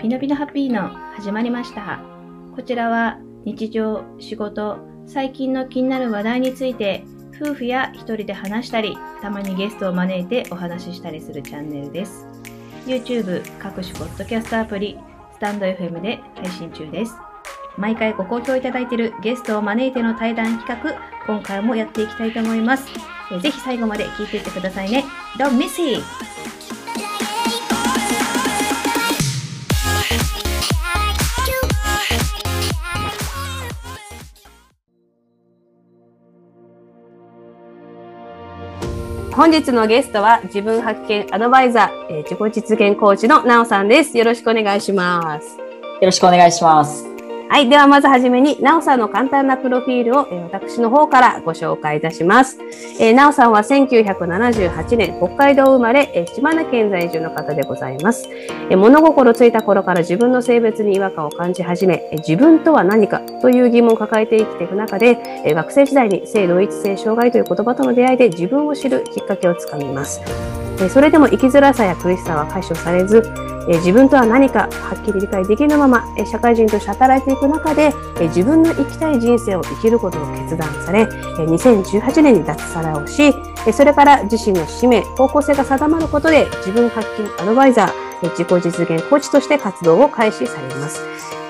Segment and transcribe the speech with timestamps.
[0.00, 2.00] ピノピノハッピーの始まりました。
[2.54, 7.02] こちらは日常、仕事、最近の気になる話題について
[7.34, 12.26] 夫婦や一人で話したり、たまにゲストを招いてお話ししたりするチャンネルです。
[12.86, 14.98] YouTube、各種ポッドキャストアプリ、
[15.32, 17.14] スタンド FM で配信中です。
[17.78, 22.86] 毎回ご好評いただいているゲストを招いての対談企画、今回もやっていきたいと思います。
[23.32, 25.04] えぜひ最後まで聞いていってくださいね。
[25.38, 26.04] Don't miss it!
[39.36, 44.16] 本日のゲストは自分発見アドバイザー、えー自己実現コーチのなおさんです。
[44.16, 45.58] よろしくお願いします。
[45.58, 45.64] よ
[46.00, 47.15] ろしくお願いします。
[47.48, 47.68] はい。
[47.68, 52.58] ではまずはじめに、なおさんの簡単なプロフィールを、えー私の方からご紹介いたします。
[52.98, 58.28] えーなおさんは1978年、北海道生まれ、えー島根県在住の方でございます。
[58.68, 70.65] えー物心ついた頃から自分の性別に違和感を感じ始め、えー自分とは何かという疑問を抱えて生きていく中で、えー学生時代に性同一性障害という言葉との出会いで自分を知るきっかけをつかみます。
[70.80, 73.22] えそれでも生きづらさや苦しさは解消されず、
[73.68, 83.34] え自分とは何かはっきり理解できぬまま、え社会人として働いていく中で、え自分の生きたい人生を生きることを決断され、え2018年に脱サラをし、
[83.66, 91.04] えそれから自身の使命、方向性が定まることで自分発見アドバイザ、ー自己実現コーチとして活動を開始されます。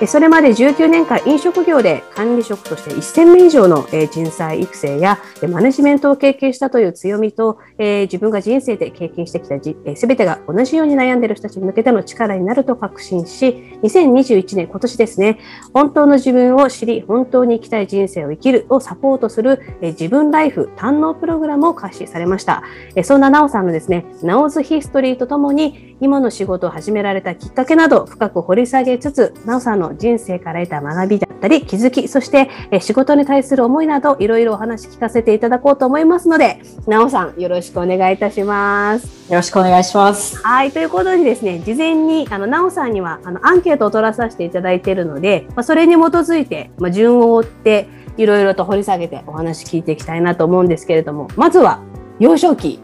[0.05, 5.17] それまで19年間飲食業で管理職として1000名以上の人材育成や
[5.49, 15.39] マネジメントを経験したという強みと、自分が人生で経験してきた全てが同じように悩んでいる人たちに向けての力になると確信し、2021年、今年ですね、
[15.73, 22.61] 本当の自分を知り、本当に生きたい人生を生きるをサポートする自分ライフ堪能プログラムを開始されました。
[23.03, 39.31] そんななおさんのですね、なおずヒストリーとともに、今の仕事を始められたきっかけなど深く掘り下げつつ、なおさんの人生から得た学びだったり、気づき、そしてえー仕事に対する思いなど、いろいろお話聞かせていただこうと思いますので、なおさん、よろしくお願いいたします。
[39.31, 40.37] よろしくお願いします。
[40.37, 51.81] はい、ということでですね、事前に、あの、なおさんには、あの、アンケートを取らさせていただいているので、まあ、それに基づいて、まあ、順を追って、いろいろと掘り下げてお話聞いていきたいなと思うんですけれども、まずは、
[52.19, 52.79] 幼少期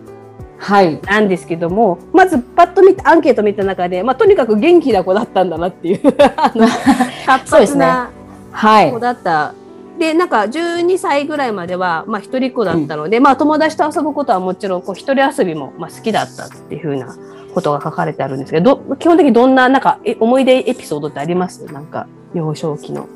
[0.57, 1.01] はい。
[1.01, 5.99] なんですけども、まずパッと見た、アンケート見た中で、まあ、とにかく元気な子だったんだなっていう、
[7.25, 8.09] 活そうですね発な
[8.51, 8.99] はい子。
[8.99, 9.53] だった。
[9.99, 17.15] で、なんか12歳ぐらいまでは、まあ一人っ子だったので、まあ友達と遊ぶことはもちろん、こう一人遊びも、まあ、好きだったっていうふうな
[17.53, 21.65] ことが書かれてあるんですけど、ど基本的にどんな、なんか、え思い出エピソードってあります？
[21.71, 23.07] なんか、幼少期の。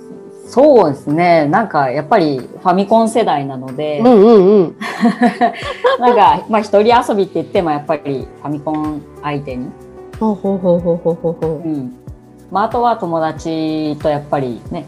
[0.49, 1.45] そうですね。
[1.47, 4.75] なんか、やっぱりファミコン世代なので、うんうんうん。
[5.99, 9.69] なんか、まあ、一人遊びって言っても、やっぱりファミコン相手に。
[10.19, 11.93] ほうほうほうほうほうほうほうん。
[12.49, 14.85] まあ、あとは友達とやっぱりね、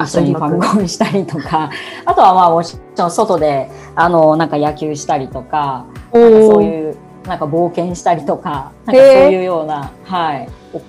[0.00, 1.70] 一緒にファミコンしたりとか、
[2.04, 6.62] あとはまあ、もちろん外で、あの、なんか野球したりとか、かそうう。
[6.62, 6.96] いう、
[7.26, 10.48] なんか冒険したりとか、なんかそういうような、はい。
[10.74, 10.82] おうん、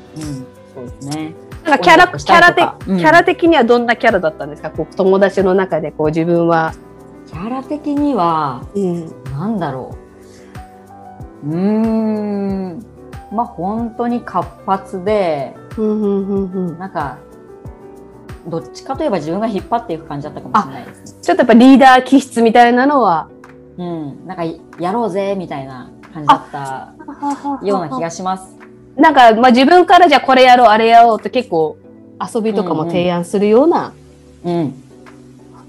[0.75, 1.33] そうですね。
[1.69, 4.71] なんかキャラ、キャラ的キャラ的にはどんなキャラだったんですか？
[4.71, 6.73] こう友達の中でこう自分は。
[7.27, 9.05] キャラ的には、うん。
[9.31, 9.95] なんだろ
[11.43, 11.47] う。
[11.47, 12.85] うーん。
[13.31, 16.79] まあ本当に活発で、うんうんうんうん。
[16.79, 17.19] なんか、
[18.47, 21.21] どっちかといえば自分が引っ張っていく感じだったかもしれないですね。
[21.21, 23.29] ちょっとやっぱリーダー気質みたいなのは。
[23.77, 24.25] うん。
[24.25, 24.43] なんか、
[24.79, 26.93] やろうぜ、みたいな感じだった
[27.63, 28.57] ような気がします。
[28.99, 31.77] なんか、まあ、自分からじゃあこれやろう、あれやろうって結構
[32.19, 33.93] 遊びとかも提案するような
[34.43, 34.73] うん。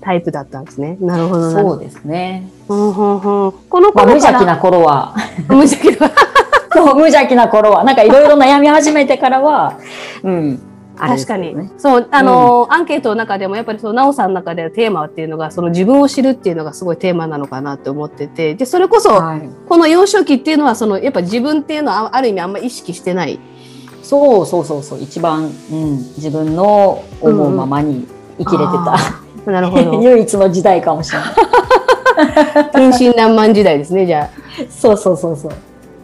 [0.00, 0.96] タイプだったんですね。
[1.00, 1.62] なるほどな。
[1.62, 2.48] そうですね。
[2.68, 5.14] うんうんうんこのまあ、無邪気な頃は、
[5.48, 6.10] 無邪気な。
[6.72, 9.74] そう、無邪気な頃は、なんかいろいろ悩み始めてからは、
[10.22, 10.60] うん。
[10.96, 11.70] 確かすよねに。
[11.78, 19.48] そう、あのーアンケートの中でもやっぱりその、なおさんの中でのテーマっていうのが、その自分を知るっていうのがすごいテーマなのかなって思ってて、で、それこそ、はい。
[19.68, 23.38] この幼少期っていうのは、その、やっぱ自分っていうのはあある意味あんま意識してない。
[24.02, 28.06] そうそうそうそう一番、うん、自分の思うままに
[28.38, 28.96] 生きれてた、
[29.44, 29.50] た。
[29.50, 30.00] なるほど。
[30.02, 34.40] 唯一の時代かもしれない 天真爛漫時代ですね、じゃあ。
[34.68, 35.52] そうそうそうそう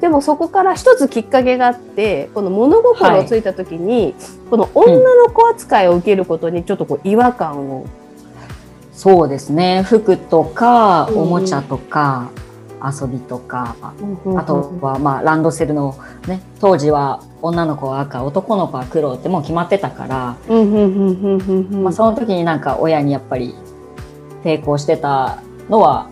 [0.07, 4.15] でもそこから一つきっかけがあってこの物心をついた時に、
[4.49, 7.87] この女の子扱いを受けることにちょっとこう違和感を、
[8.93, 9.83] そうですね。
[9.83, 11.19] 服とかうん。
[11.23, 12.31] おもちゃとか、
[12.81, 13.75] 遊びとか
[14.37, 15.99] あとはまあランドセルの
[16.29, 21.83] ね当時は女の子は赤男の子は黒ってもう決まってたから、うんうんうんうんうんうん。
[21.83, 23.57] まあ、その時になんか親にやっぱり
[24.45, 26.09] 抵抗してたのは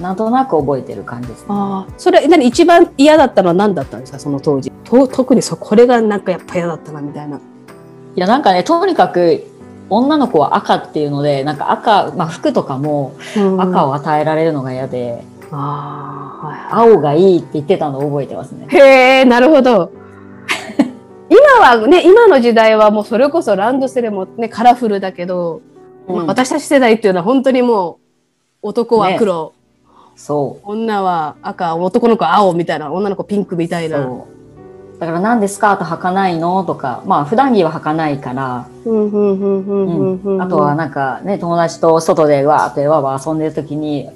[0.00, 1.46] なんとなく覚えてる感じですね。
[1.50, 4.18] ああそれ何一番嫌だったのは何だったんですか？
[4.18, 7.38] その当時当と特にそうこれがなんかやっぱ嫌だったなみたいな。
[7.38, 7.40] い
[8.16, 9.44] やなんかねとにかく
[9.90, 13.14] 女の子は赤っていうのでなんか赤、まあ、服とかも
[13.58, 13.90] 赤を。
[13.90, 18.74] を与えられるのが嫌で、ああ、はいは青がいいって言ってたのを覚えてますねい。。
[18.74, 19.92] へえ、なるほど。
[21.28, 25.60] 今はね、今の時代はもうそれこそランドセルもね、カラフルだけど、
[26.08, 27.98] まあうん私たち世代っていうのは本当にも
[28.62, 29.52] う男は黒、
[30.16, 34.02] そ女は赤、男の子は青みたいな、女の子ピンクみたういな。
[34.02, 35.00] そう。
[35.00, 36.62] だからなんでスカート履かないの？
[36.64, 37.02] とか。
[37.04, 40.42] まあ普段着は履かないから、うんうんうんうんうんうん。
[40.42, 44.08] あとはなんかね友達と外でわーってわーわー遊んでる時に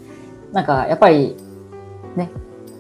[0.52, 1.36] なんかやっぱり
[2.14, 2.30] ね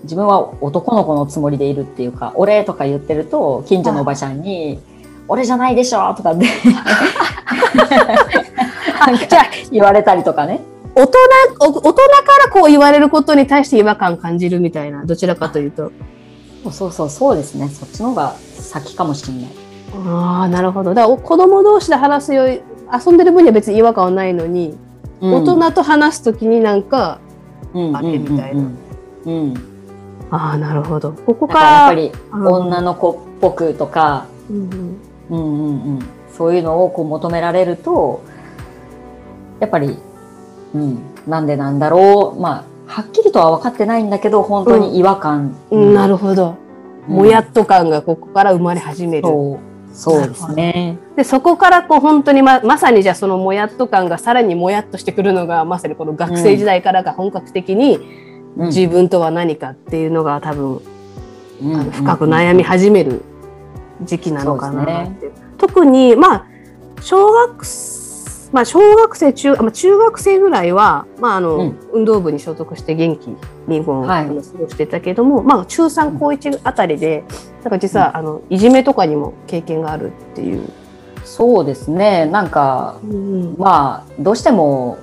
[0.04, 4.78] 自分は男の子のつもりでいるっていうか「俺」とか言ってると近所のおばちゃんに
[5.26, 10.60] 「俺じゃないでしょ」とかってじゃあ言われたりとかね
[10.98, 11.18] 大人
[11.60, 12.00] お大人か
[12.44, 15.92] らこう言われることに対して違和感感じるみたいなどちらかというと。
[16.72, 17.68] そうそうそうですね。
[17.68, 19.44] そっちの方が先かもしれない。
[19.94, 20.94] ああなるほど。
[20.94, 22.62] だからお子供同士で話すより
[22.92, 24.76] 遊んでる分には別に違和感はないのに、
[25.20, 27.20] 大人と話すときになんか
[27.94, 28.66] あれみたいなうん。
[28.66, 28.78] うん
[29.24, 29.54] うんうん。
[30.30, 31.12] ああなるほど。
[31.12, 32.46] ここだかかららやっぱりうん。
[32.48, 34.96] 女の子っぽくとか、うんうん。
[35.30, 36.06] うんうんうん、
[36.36, 38.22] そういうのをこう求められると
[39.60, 39.96] やっぱり、
[40.74, 42.40] うん、なんでなんだろう。
[42.40, 46.56] まあはっきりとは分かってないんだけど本当に違和感、うん、なるほど、
[47.08, 47.16] うん。
[47.16, 49.28] もやっと感がここから生まれ始める。
[49.92, 50.28] そう。
[50.28, 50.96] ですね。
[51.16, 57.98] でそこからこう本当にままさにじゃあそのもやっと感がさらにもやっとしてくるのがまさにこの学生時代からが本格的に
[58.56, 58.66] うん。
[58.68, 60.80] 自分とは何かっていうのが多分
[61.92, 63.22] 深く悩み始める
[64.02, 65.30] 時期なのかなって。
[65.58, 66.46] 特にまあ
[67.00, 67.64] 小学
[68.52, 71.78] まあ小学生中まあ中学生ぐらいはまああの、うん。
[71.92, 73.28] 運動部に所属して元気
[73.66, 74.26] にこう、はい。
[74.26, 77.24] 過ごしてたけどもまあ中3高1あたりで
[77.62, 80.68] なんか実は、あのいじめとかにも経験があるっていう。
[81.24, 82.26] そうですね。
[82.26, 83.54] なんかうん。
[83.58, 84.98] まあどうしても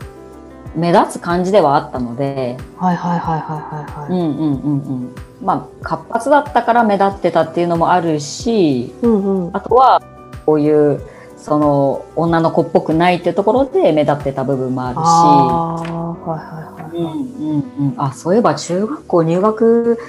[0.76, 4.12] 目立つ感じではあったので、はいはいはいはいはいはい。
[4.12, 9.56] うんうんうんうん、まあ活発だったから目立ってたっていうのもあるしうんうん。
[9.56, 10.02] あとは
[10.46, 11.02] こういう
[11.46, 15.00] その女の子っぽくないってところで目立ってた部分もあるし。
[17.98, 20.00] あそういえば中学校入学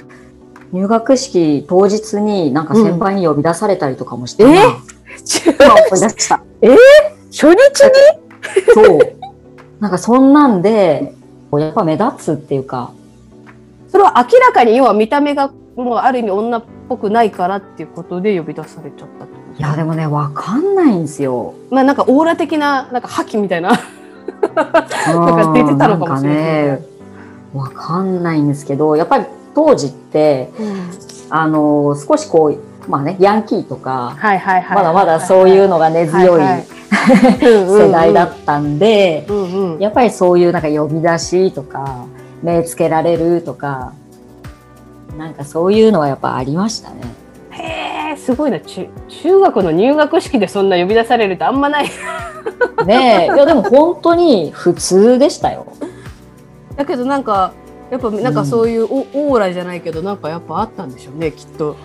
[0.71, 6.41] 入学式当日になんか先輩に呼び出されたりとかもして、うんえ今思い出した。
[7.29, 7.59] 初日に？
[8.73, 8.99] そう。
[9.79, 11.13] なんかそんなんで
[11.53, 12.93] やっぱ目立つっていうか。
[13.89, 21.53] それは明らかに要は見た目がもうある意味女っぽくないからっていうことで呼び出されちゃったっいやでもねわかんないんですよ。
[21.71, 23.71] まあなんかオーラ的ななんか覇気みたいな。
[24.53, 26.43] なんか出てたのかもしれない
[26.77, 26.85] ね
[27.53, 29.25] わかんないんですけどやっぱり
[29.55, 30.51] 当時って
[31.29, 34.77] あの少しこうまあねヤンキーとかはいはいはい。
[34.77, 36.65] まだまだそういうのが根強いはいはい
[37.67, 39.25] 世代だったんで。
[39.29, 39.79] うんうん。
[39.79, 42.05] やっぱりそういうなんか呼び出しとか
[42.43, 43.93] 目つけられるとか
[45.17, 46.95] なんかそういうのはやっぱありましたね。
[48.27, 48.59] すごいな。
[48.59, 51.89] 中中学の入学式でそんな呼び出されるってあんまない。
[52.85, 53.33] ねえ。
[53.33, 55.65] いやでも本当に普通でしたよ。
[56.75, 57.53] だけどなんか
[57.89, 61.77] やっぱなんかそういうオ,、オーラじゃないけどなんかやっぱあったんでしょうねきっと。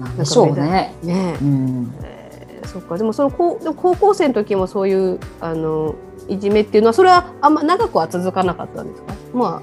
[0.00, 0.94] なんでしょうね。
[1.02, 2.96] ねうん、えーそっか。
[2.96, 5.96] でもその高高校生の時もそういうあの
[6.28, 9.14] いじめっていうのはそれはあんま長くは続かなかったんですか？
[9.34, 9.60] ま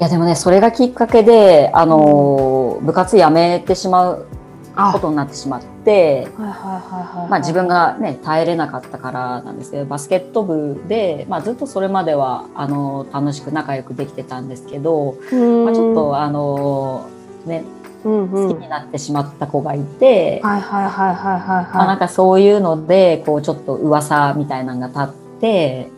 [0.00, 4.34] いやでもねそれがきっかけであの部活辞めてしまうあ
[4.74, 6.28] ことになってしまって。
[6.36, 17.08] はいはいはいはいまあ、自分が、ね、耐えれなかったからなんですけどバスケット部で、まあ、ずっとそれまではあの楽しく仲良くできてたんですけど、まあ、ちょっとあの、
[17.46, 17.64] ね、
[18.04, 18.48] うんうん。
[18.48, 25.88] 好きになってしまった子がいて、はいはいはいはいはいまあ、なはいんかそういうのでこうちょっと噂みたいなのが立って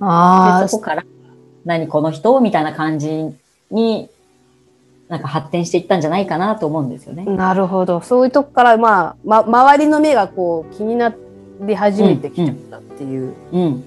[0.00, 1.04] あでそこから
[1.64, 2.40] 何この人？
[2.40, 3.30] みたいな感じ
[3.70, 4.08] に
[5.14, 7.24] なんか発展していったんじゃないかなと思うんですよね。
[7.28, 7.30] あ。
[7.30, 8.00] なるほど。
[8.00, 11.14] そういうとこからまあ、ま、周りの目がこう気にな
[11.60, 13.84] り始めてきちゃったっていう、うん。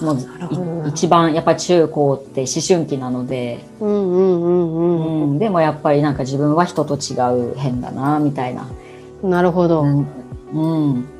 [0.00, 0.86] もうなるほどな。
[0.86, 7.18] い一番やっぱ中高って思春期なので、うんうんうんうん、うん、でもやっぱりなんか自分は人と違
[7.50, 8.68] う変だなみたいな、
[9.24, 10.06] なるほど、うん
[10.52, 10.66] う
[11.00, 11.19] ん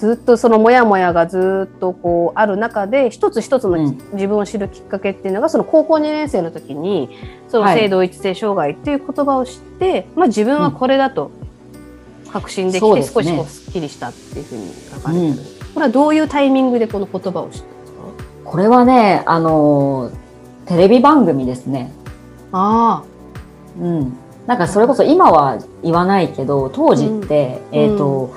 [0.00, 3.98] ずっとそのモヤモヤがずっとこうある中で一つ一つのうん。
[4.14, 7.10] 自分を知るきっかけっていうのがその高校2年生の時に
[7.48, 7.78] そのはい。
[7.78, 11.30] 性同一性障害っていう言葉を知って、まあ自分はこれだと
[12.32, 15.34] 確信できて少しこうすっきりしたっていうふうに書かれてる、
[15.74, 18.00] これはどういうタイミングでこの言葉を知ったんですか
[18.44, 20.10] これはねあの
[20.64, 21.92] テレビ番組ですね。
[22.52, 23.04] あ
[23.78, 24.16] うん、
[24.46, 27.78] なんかそれこそ今は言わないけど当時って、うん。
[27.78, 28.34] えっ、と、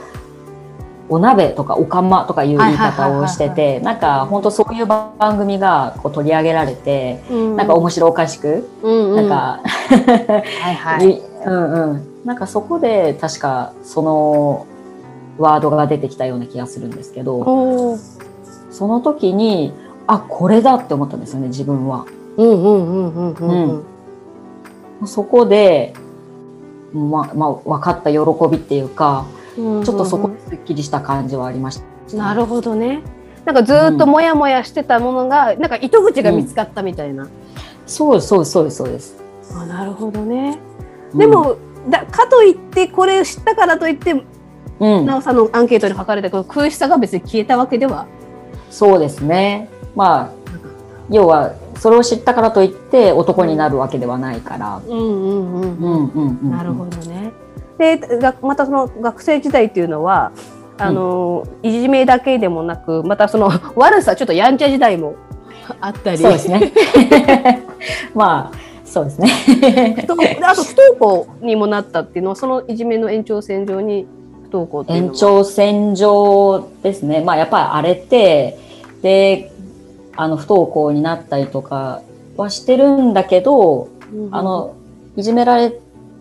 [1.14, 11.10] お鍋とかおかまとかいう言い方をしててなんか本当そういう番組がこう取り上げられて、うんなんか面白おかしく、うんうんなんか、はいはい。
[11.12, 14.66] い うんうんなんかそこで確かその
[15.38, 17.98] ワードが出てきたような気がするんですけど
[18.72, 19.74] その時に
[20.08, 22.06] あこれだって思ったんですよね自分は。
[22.38, 23.84] うんうんうんうんうん
[25.02, 25.08] うん。
[25.08, 25.94] そこで、
[26.94, 32.18] まあ、まあ、分かった喜びっていうか、ちょちょっとそこですっきりした感じはありました。
[32.18, 33.02] なるほどね。
[33.46, 37.28] なんかずーっともやもやしてたものが、なんか糸口が見つかったみたいな。
[37.86, 39.18] そうです、そうそうです、そうです。
[39.56, 40.60] あなるほどね。
[41.14, 41.58] うんで、も、
[41.90, 44.24] だかといってこれを知ったからといって
[44.80, 48.08] うん、なおさんのアンケートに書かれたこの苦しさが別に消えたわけでは。
[48.72, 49.70] そうですね。
[49.96, 50.32] まあ、
[51.10, 54.82] 要は、それを知ったからといって男になるわけではないから。
[54.88, 56.52] うんうんうんうん、うん、うん。
[56.52, 57.32] なるほどね。
[57.78, 60.32] でがまたその学生時代っていうのは
[60.78, 65.16] あの、いじめだけでもなくまたその 悪さちょっとやんちゃ時代も
[65.80, 66.72] あったりそうですね。
[68.14, 70.06] まあ、そうですね。
[70.08, 74.08] とあと不登校にもなったっていうのはそのいじめの延長線上に
[74.44, 77.22] 不登校って延は長線上ですね。
[77.22, 78.58] まあ、やっぱり荒れて、
[79.02, 79.52] で、
[80.16, 82.02] あの、不登校になったりとか
[82.38, 84.76] はしてるんだけど、うんあの、
[85.16, 85.74] いじめられ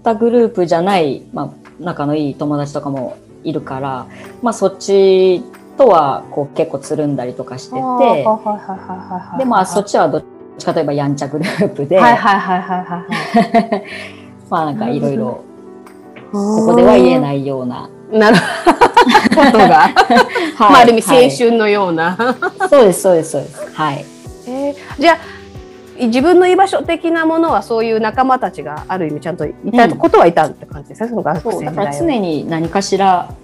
[0.03, 4.07] たグループじゃない、まあ、仲のいい友達とかもいるから、
[4.43, 5.43] まあ、そっち
[5.77, 10.25] とは、こう、結構つるんだりとかしてて、あーはいはいはいはいはいで、まあ、そっちはどっ
[10.59, 13.85] ちかといえばやんちゃグループで、はいはいはいはいはい
[14.51, 15.41] まあ、なんかいろいろ、
[16.33, 17.89] こここでは言えないような。
[18.13, 19.95] いなることが、 はい
[20.59, 22.17] まあある意味はい青春のような、
[22.69, 23.73] そうです、そうです、そうです。
[23.73, 24.05] はい。
[24.47, 25.42] えーじゃあ
[26.07, 33.35] 自分の居場所的なものはそういう仲間たちがある意味ちゃんといたうんことはいたって感じですね、その学生だから常に何かしら、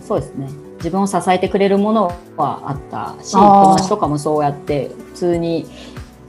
[0.00, 0.48] そうですね。
[0.78, 5.66] 自分を支えてくれるものはあったし、友達とかもそうやって普通に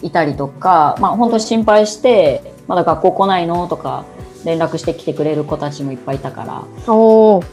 [0.01, 4.05] いたりとか、まあ本当心配して、まだ学校来ないのとか
[4.43, 7.45] 連絡してきてくれる子たちもいっぱいいたから、おー。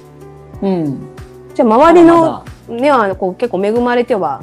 [0.63, 0.99] うん。
[1.55, 4.43] じゃあ周りのまだまだにはこう結構恵まれては。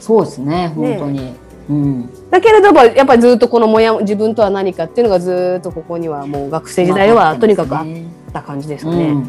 [0.00, 1.34] そうですね、本当に。
[1.72, 2.30] うん。
[2.30, 9.12] だけれどもやっぱりずっとこのもや自分とは何かっていうのがずっとここにはもう学生時代はとにかくあっねた感じですね。
[9.12, 9.28] ん。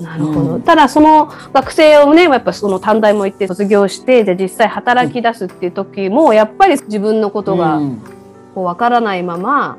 [0.00, 0.40] なるほど。
[0.54, 8.02] うんただその学生をねやっぱその短大も行って卒業してで実際働き出すっていう時もやっぱり自分のことがうん
[8.54, 9.76] こうわからないまま、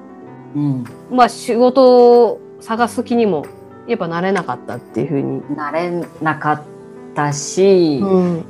[0.56, 0.84] うん。
[1.12, 3.46] まあ仕事を探す気にも
[3.88, 5.56] やっぱなれなかったっていうふうに。
[5.56, 6.62] なれなかっ
[7.14, 8.46] たし、うん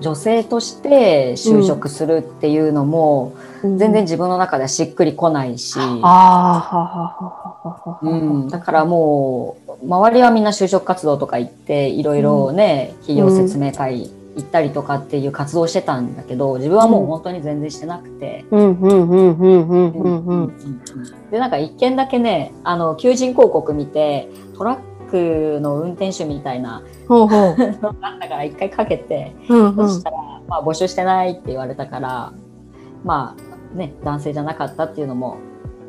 [0.00, 6.00] 女性として就職するっていうのも、全然自分の中ではしっくりこないし、うん、
[8.48, 18.44] だからもう周りはみんな就職活動とか行っていろいろね、企業説明会行ったりとかっていう活動をしてたんだけど自分はもう本当に全然してなくて。
[21.30, 30.16] でなんか一件だけねあの求人広告見てトラックの運転手みたいなほうほうのがあったから一回かけてうんうんそしたら、
[30.48, 32.32] まあ、募集してないって言われたから、
[33.04, 35.38] まあね、男性じゃなかったっていうのも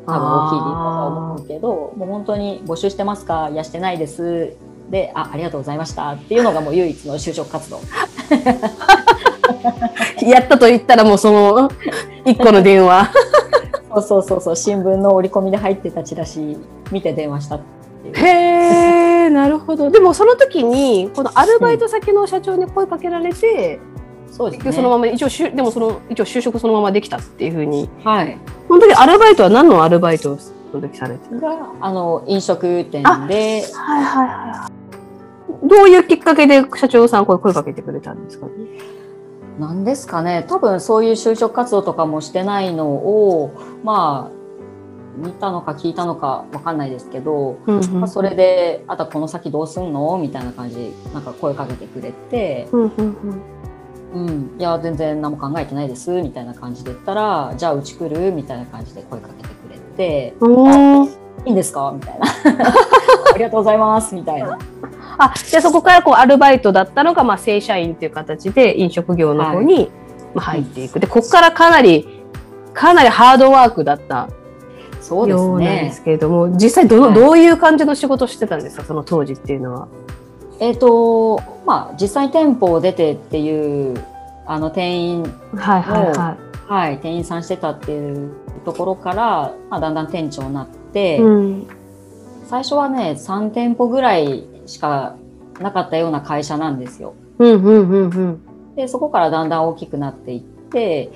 [0.06, 3.48] 多分大きい理由だと思うけど、もう本当に募集してますか？
[3.50, 4.56] いやしてないです。
[4.90, 7.80] で、あ、ありがとうございましたっていうのがもう唯一の就職活動。
[10.26, 11.70] やったと言ったらもうその
[12.24, 13.08] 一個の電話。
[13.94, 16.56] そうそうそうそう、新聞の折り込みで入ってたチラシ
[16.90, 17.60] 見て電話したっ
[18.02, 18.14] ていう。
[18.16, 18.99] へ
[19.30, 19.90] え、なるほど。
[19.90, 23.80] でもその時にこのアルバイト先の社長に声かけられて、
[24.30, 24.72] そうですね。
[24.72, 27.88] そのまま一応しゅでもその一応就職そのままできたっていうふうに。
[28.04, 28.38] はい。
[28.68, 31.36] その時アルバイトは何のアルバイトをその時されてた？
[31.36, 33.08] が、あの、飲食店で、
[33.72, 35.68] はいはいはい。
[35.68, 38.46] どういうきっかけで社長さんこれ声かけてくれたんですか？
[38.46, 38.52] ね。
[39.58, 43.52] なんですかね多分そういう就職活動とかもしてないのを
[43.84, 44.39] まあ
[45.16, 53.16] 見たのか聞いたのかわかんないですけど、うんまあ、それで「あとはこの先どうすんの?」みたいな感じでなんか声かけてくれてうんうんうん
[54.12, 61.08] 「うん、いや全然何も考えてないです」みたいな感じで言ったら「じゃあうち来る?」みたいな感じで声かけてくれておー
[61.46, 62.26] 「いいんですか?」みたいな
[63.34, 64.58] 「ありがとうございます」みたいな。
[65.22, 69.90] あじゃあそこからこうアルバイトだったのが、まあ、正社員という形で飲食業の方に、
[70.34, 72.24] まあ、入っていくでここからかなり
[72.72, 74.28] かなりハードワークだった
[75.10, 78.84] そうですようなんでねすけれども、実際ど,、はいどういう感じの仕事をしてたんですか？
[78.84, 79.88] その当時っていうのは。
[80.60, 84.04] えっ、とまあ実際店舗を出てっていう
[84.46, 85.22] あの店員
[85.56, 86.36] はいはいは
[86.68, 88.30] はい、店員さんしてたっていう
[88.64, 91.66] ところから、まあ、だんだん店長になって、うん。
[92.46, 95.16] 最初はね3店舗ぐらいしか
[95.58, 97.14] なかったような会社なんですよ。
[97.38, 98.40] うんうんうんうん。
[98.76, 101.10] でそこからだんだん大きくなっていって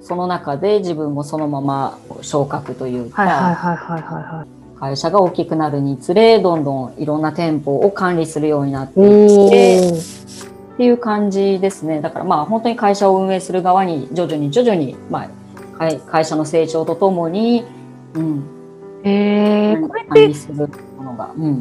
[0.00, 4.46] その中で自分もそのまま昇格というか。
[4.80, 12.00] 会社が大きくなるにつれどんどんいろんな店舗を管理するようになっておいってーっていう感じですね。
[12.00, 15.28] だからまあ本当に会社を運営する側に徐々に徐々に、まあ、
[15.78, 17.64] 会会社の成長とともに、
[18.14, 18.44] うん、
[19.02, 21.52] へえ、これっ管て理するものが、うん、や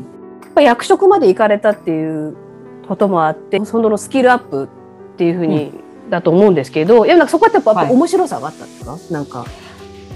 [0.50, 2.36] っぱ役職まで行かれたっていう
[2.88, 4.68] こともあって、そのスキルアップっ
[5.18, 5.74] ていうふうに、
[6.10, 7.92] だと思うんですけど、いや、なんかそこはやっぱ、はい。
[7.92, 8.98] 面白さがあったんですか？
[9.12, 9.46] なんか。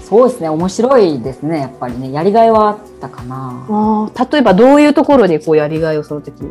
[0.04, 0.48] そうですね。
[0.48, 1.60] 面白いですね。
[1.60, 2.12] やっぱりね。
[2.12, 4.10] やりがいはあったかな。
[4.30, 6.50] 例えばどういうところにこうやりがいをその時に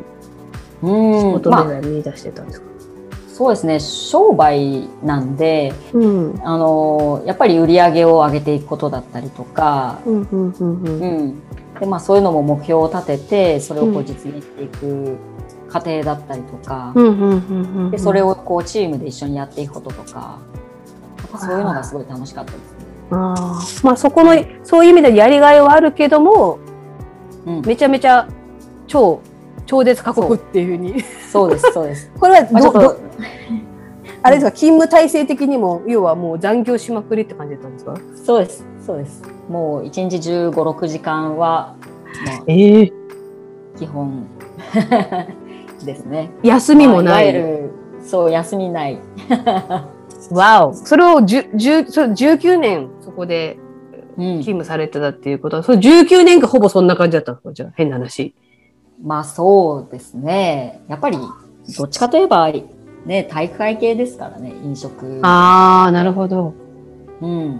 [0.81, 2.65] 仕うんま見出してたんですか、
[3.27, 3.79] そうですね。
[3.79, 6.41] 商売なんでうん。
[6.43, 11.01] あのやっぱり売り上げを上げていくことだったりとか、うんうんうんうん。
[11.01, 11.41] うん。
[11.79, 15.17] でまあ、そういうのも目標を立ててそれをこううん実現していく
[15.71, 16.93] 過程だったりとか。
[17.91, 18.29] でそれを。
[18.31, 20.39] をこうチームで一緒にやっていくこととか
[21.37, 22.67] そういうのがすごい楽しかったですね。
[23.11, 26.59] ああ、まあそこの、そういう意味でやりがいはあるけども、
[27.45, 28.27] うん、めちゃめちゃ
[28.87, 29.21] 超、
[29.65, 31.01] 超絶過酷っていうふうに。
[31.31, 32.11] そうですそうです。
[32.19, 32.97] これはど、まあちょっとど、
[34.23, 37.95] あれですか、勤務体制的にも、要はもう残業しまくりって感じだったんですか？
[38.23, 39.23] そうですそうです。
[39.49, 41.75] もう一日15、6時間は、
[42.25, 42.93] まええ
[43.75, 44.25] あ、基本
[45.85, 46.31] ですね。
[46.43, 47.33] 休みもない。
[47.33, 47.69] まあい
[48.03, 48.99] そう休みない。
[50.31, 50.73] わお。
[50.73, 53.57] それをじゅじゅそれ19年そこで
[54.17, 55.57] うん勤務されてたっていうこと？
[55.57, 58.33] は、それ19年間ほぼそんな感じだったんですかじゃあ、変な話。
[59.03, 60.81] まあそうですね。
[60.87, 61.17] やっぱり
[61.77, 62.51] どっちかといえば
[63.05, 65.19] ね体育会系ですからね飲食。
[65.23, 66.53] ああ、なるほど。
[67.21, 67.59] うん。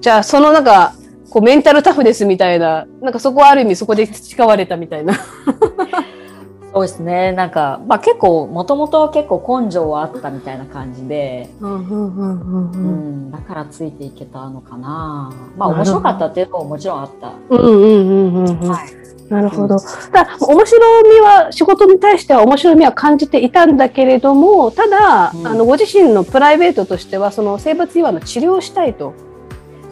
[0.00, 0.94] じゃあ、そのなんか、
[1.30, 5.14] こうメンタルタフですみたいな、なんかそこはある意味そこで培われたみたいな。
[6.72, 7.32] そうですね。
[7.32, 15.32] なんかまあ結構もともと結構根性はあったみたいな感じで、うんうんうんうんううんん、だからついていけたのかな。
[15.56, 17.32] まあ面白かったっていうのももちろんあった。
[17.48, 18.68] うんうんうんうんうん。
[18.68, 19.00] はい。
[19.30, 19.78] なるほど。
[19.78, 29.14] ただ、面白みは、仕事に対しては面白みは感じていたんだけれども、ただ、うんあの、ご自身のプライベートとしては、その生活違和の治療をしたいと。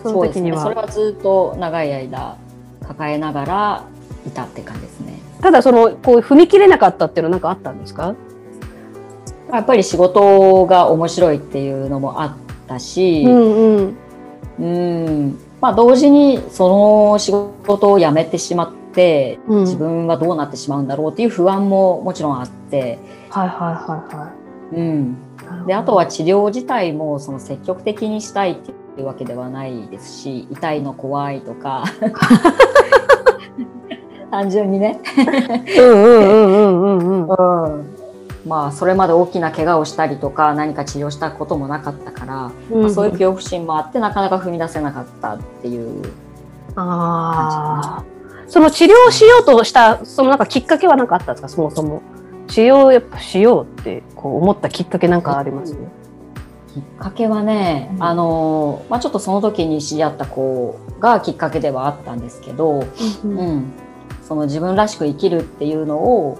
[0.02, 0.12] そ。
[0.12, 0.60] の時には。
[0.60, 2.36] それはずっと長い間
[2.88, 3.84] 抱えながら
[4.26, 4.97] いたって感じですね。
[5.40, 8.14] ただ、その、こう、踏み切れなかったっていうのは何かあったんですか？
[9.52, 13.96] やっぱり仕事が面白いっていうのもあったし、うんうん。
[14.58, 14.62] う
[15.30, 15.38] ん。
[15.60, 19.60] まあ同時にその仕事を辞めてしまって、うん。
[19.60, 22.98] 自分はどうなってしまうんだろうっていう不安ももちろんあって、
[23.30, 24.32] はいはいはいは
[24.72, 25.16] うん、
[25.64, 25.66] い。
[25.66, 28.70] であとは治療自体もその積極的にしたいって
[29.00, 31.84] いうわけではないですし痛いの怖いとか
[34.30, 35.00] 単純にね、
[35.78, 37.78] うんうんうんうんうんうん。
[37.78, 37.96] うん、
[38.46, 46.04] まあそれまで大きな怪我をしたりとか何か治療したこともなかったから、まあそういう恐怖心もあってなかなか踏み出せなかったっていう。
[46.76, 48.04] ああ。
[48.46, 51.48] その治療をしようとした、そのなんかきっかけは何かあったんですか？
[51.48, 52.00] そもそも。
[52.46, 55.74] 治療をやっぱしようってこう思ったきっかけなんかあります？
[55.74, 55.80] ね。
[56.72, 58.02] きっかけはね、うん。
[58.02, 62.86] あのまあ、ちょっとその時に知り合った子がきっかけではあったんですけど、
[63.24, 63.38] うん。
[63.38, 63.72] うん、
[64.28, 66.38] その自分らしく生きるっていうのを、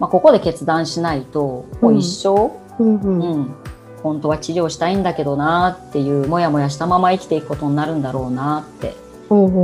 [0.00, 3.00] まあ、ここで決断しないともう一生、うん。
[3.00, 3.20] うん。
[3.20, 3.54] うん。
[4.02, 8.94] 本当は治療したいんだけどなっていうもやもやしたまま生きていくことになるんだろうなって。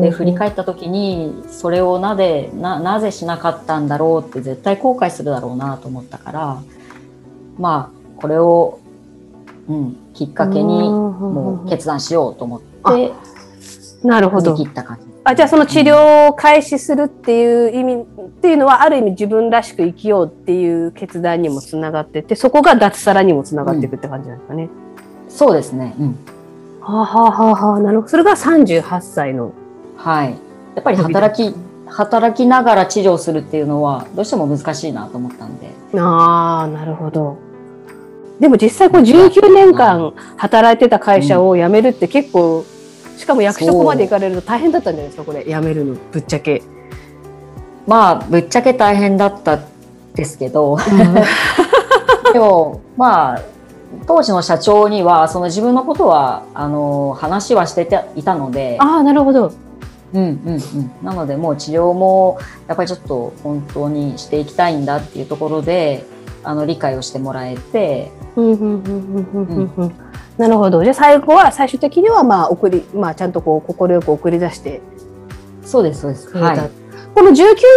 [0.02, 6.62] で振り返った時にそれをなぜななぜしなかったんだろうって絶対後悔するだろうなと思ったから
[7.56, 8.78] まあこれを、
[9.66, 13.14] うん、きっかけにもう決断しようと思って
[14.04, 14.54] なるほど。
[14.54, 15.03] 切った感じ。
[15.24, 24.68] あじゃあその治療を開始するっていう意味っていうのはある意味自分らしく生きようっていう決断にもつながっててそこが脱サラにもつながっていくって感じなんですかね。
[25.28, 26.18] そうですね、うん
[26.80, 29.52] はあ、はあはあはあ、なるほどそれが38歳の。
[29.96, 30.30] はい、
[30.74, 31.56] やっぱり働き
[31.86, 37.38] 働きながら治療するっていうのはどうしても難しいなと思ったんでああなるほど。
[38.40, 42.64] でも実際こう19年間働いてた会社を辞めるって結構、
[43.16, 45.44] しかも役職まで行かれると大変だったんじゃないですかこれ。
[45.44, 45.96] 辞めるの。
[46.12, 46.62] ぶっちゃけ。
[47.86, 49.60] まあぶっちゃけ大変だった
[50.14, 50.76] ですけど。
[52.32, 53.42] でもまあ
[54.06, 59.52] 当時の社長にはその自分のことはあの話はしてていたので、ああなるほど。
[60.12, 60.60] うんうんうん、
[61.02, 66.06] なのでもう治療もやっぱりちょっと本当にしていきたいんだっていうところで
[66.44, 68.12] あの理解をしてもらえて、
[70.38, 70.82] うんうんうんうんうんうんうんなるほど。
[70.82, 74.80] じゃあ最後は最終的にはまあ送りまあちゃんとこう心よく送り出して
[75.64, 76.36] そうですそうです。
[76.36, 76.70] はいはい。
[77.14, 77.34] この19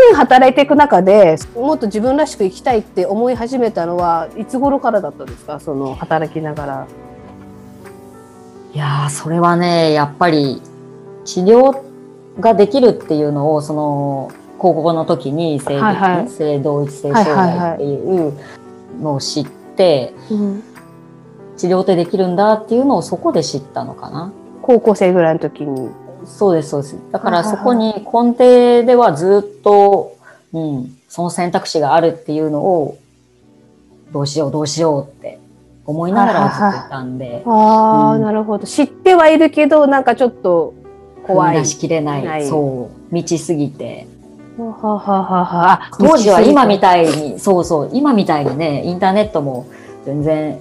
[0.10, 5.60] 年働いていく中でもっと自分らしく生きたいって思い始めたのはいつ頃からだったんですか？
[5.60, 6.88] その働きながら。
[8.74, 10.60] いやーそれはねやっぱり
[11.26, 11.80] 治療
[12.40, 18.34] ができるっていうのをその高校の時に性,、はいはい性同一性障害っていう
[19.00, 20.16] のを知って、
[21.58, 24.32] 治療ってできるんだっていうのをそこで知ったのかな。
[24.62, 25.90] 高校生ぐらいの時に。
[26.26, 26.98] そうですそうです。
[27.12, 30.18] だからそこに根底ではずっと、
[30.54, 32.98] うん、その選択肢があるっていうのを
[34.12, 35.40] どうしようどうしようって
[35.86, 37.44] 思いながらずっといたんで。
[37.46, 38.68] ああ、うんなるほど。
[38.68, 40.74] 知ってはいるけどなんかちょっと
[41.26, 41.56] 怖い。
[41.56, 42.24] 踏み出しきれない。
[42.24, 43.16] ないそう。
[43.16, 44.08] 道すぎて。
[44.58, 49.68] はははははあ当時は今みいたいに、そうそう、今みたいにね、インターネットも
[50.04, 50.60] 全然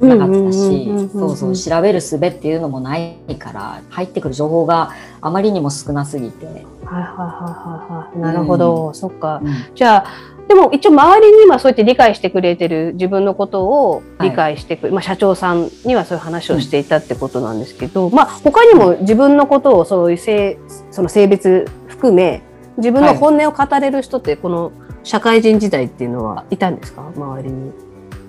[0.00, 6.46] なかったし、そうそう、調べる術っていうのもないから、入ってくる情報があまりにも少なすぎて。
[6.46, 8.32] はいはいはいはいはい。
[8.34, 8.92] なるほど。
[8.94, 9.40] そっか。
[9.42, 20.58] うんじゃあ、でも一応周りに今そうやって理解してくれてる自分のことを理解してくる、まあ社長さんにはそういう話をしていたってことなんですけど、まあ他にも自分のことをそういう性、
[20.92, 22.42] その性別含め、
[22.76, 24.70] 自分の本音を語れる人ってこの
[25.02, 27.10] 社会人時代っていうのはいたんですか？
[27.16, 27.72] 周りに。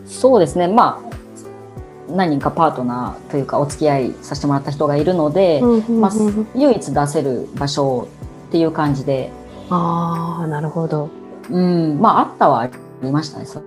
[0.08, 1.17] そうですね、まあ、
[2.10, 6.12] 何人かパートナーというかお付き合いさせてもらった人がいるので、まあ、
[6.56, 8.08] 唯一出せる場所
[8.48, 9.32] っていう感じで、
[9.70, 11.10] ああ、なるほど。
[11.50, 12.70] うん、まあ、あったはあ
[13.02, 13.64] りましたね、そう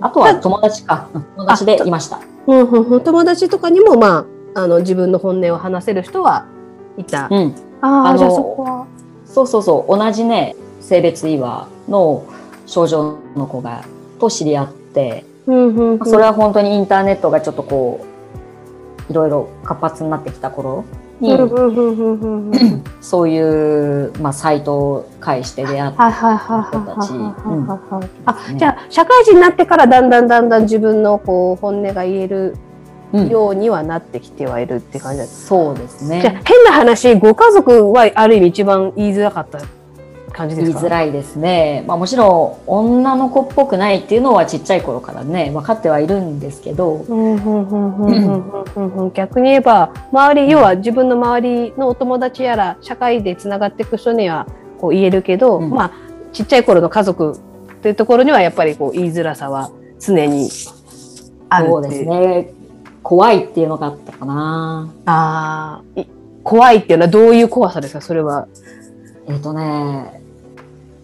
[0.00, 2.20] あとは友達か、うん友達でいました。
[2.46, 2.62] う
[2.96, 6.46] ん友達とかにも、まあ、あの自分の本音を話せる人は
[6.96, 7.28] いた。
[7.30, 8.86] うん、ああ、じゃあそこは。
[9.26, 12.24] そうそうそう、同じね、性別違和の
[12.66, 13.84] 症状の子が、
[14.18, 18.06] と知り合って、うんうんうんそれは本当にインターネットがちょっとこ
[19.08, 20.84] う、いろいろ活発になってきた頃
[21.20, 21.36] に、
[23.00, 27.16] そういう、まあ、サイトを介して出会って、はいはいはいはいはい人
[27.80, 28.08] たち。
[28.26, 32.56] あ、ねじゃあ社会人になってからだんだんだんだん自分のこう本音が言える
[33.14, 35.46] うんようにはなってきてはいるって感じです。
[35.46, 36.18] そうですじゃ。
[36.44, 39.58] 変な話、ご家族はある意味一番言いづらかった
[40.38, 40.78] 感じですか？
[40.80, 47.04] 言いづらいですね、まあ、もちろん女の子っぽくないっていうのはちっちゃい頃からね分かってはいるんですけど。
[49.14, 54.46] 逆に言えば周り要は自分の周りのお友達やら社会でつながっていく人には
[54.78, 55.92] こう言えるけど、うん、まあ
[56.32, 60.48] ちっちゃい頃の家族っていうところにはやっぱりこう言いづらさは常に
[61.48, 62.52] あるそうですね。
[63.02, 64.92] 怖いっていうのがあったかな。
[65.06, 65.82] あ
[66.44, 68.00] 怖いっていうのはどういう怖さですか？
[68.00, 68.46] それは。
[69.26, 70.22] えっ、とね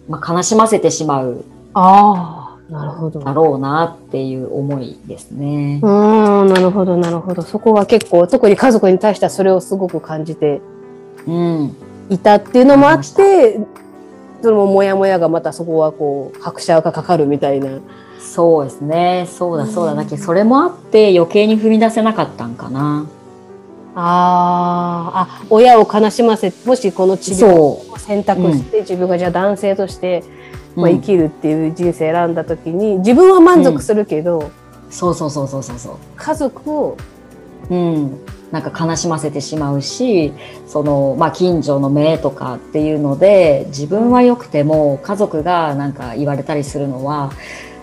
[0.07, 3.19] まあ、悲しませてしまうああ、なるほど。
[3.19, 5.87] だろうなっていう思いですねう。
[5.87, 7.41] ーん、なるほど、なるほど。
[7.41, 10.61] そこは結構、特に家族に対してはそれをすごく感じて
[11.27, 11.75] うん。
[12.09, 13.59] いたっていうのもあって、
[14.41, 17.79] そのモヤモヤがまたそこはこう、拍車がかかるみたいな。
[18.19, 19.27] そうですね。
[19.29, 19.91] そうだそうだ。
[19.93, 23.05] うんだけどそれもあって余計に踏み出せなかったんかな。
[23.95, 30.23] あーあ、親を悲しませ、もしこの治療そを選択して、自分がじゃあ男性として、
[30.75, 30.81] う。
[30.81, 34.51] まあ、うん生きるっていう人生選んだ時に、自分は満足するけど、
[34.89, 35.97] そうそうそうそうそうそう。
[36.15, 36.97] 家族を、
[37.69, 38.19] うん、
[38.51, 40.31] なんか悲しませてしまうし
[40.67, 47.31] その、まあ、近所の目とかっていうので自分は良くても家族がなんか言われたりするのは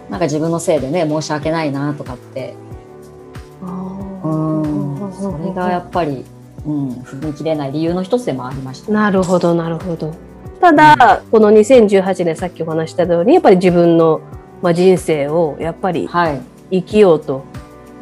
[0.08, 2.81] なんか自分のせいでね申し訳ないなとかってうん
[4.22, 6.24] それがやっぱり、
[6.66, 8.92] うん、踏み切れない理由の一つでもありました。
[8.92, 10.14] なるほど、なるほど。
[10.60, 14.20] ただ、この2018年さっきお話ししたように、やっぱり自分の、
[14.62, 17.44] まあ、人生をやっぱりはい、生きようと、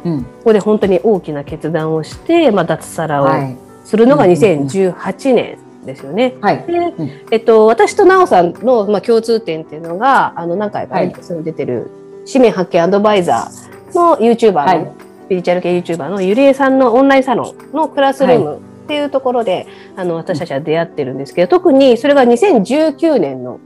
[0.05, 0.23] うん。
[0.23, 3.57] ここで本当に大きな決断をして、まあ、脱サラをはい。
[3.83, 4.67] するのがうんうんうん。
[4.67, 6.35] 2018年ですよね。
[6.41, 6.63] はい。
[6.67, 10.99] でうんえっと、私と奈緒さんの、まあ、共通点っていうのが、あの、何回か
[11.43, 11.89] 出てる、
[12.25, 14.91] 使命発見アドバイザーの YouTuber の、はい。
[15.09, 19.65] スピリチュアル系 YouTuber のゆりえさんのオンラインサロンのクラスルームっていうところで、
[19.95, 23.61] あの、私たちは出会ってるんですけど、特にそれが2019年の、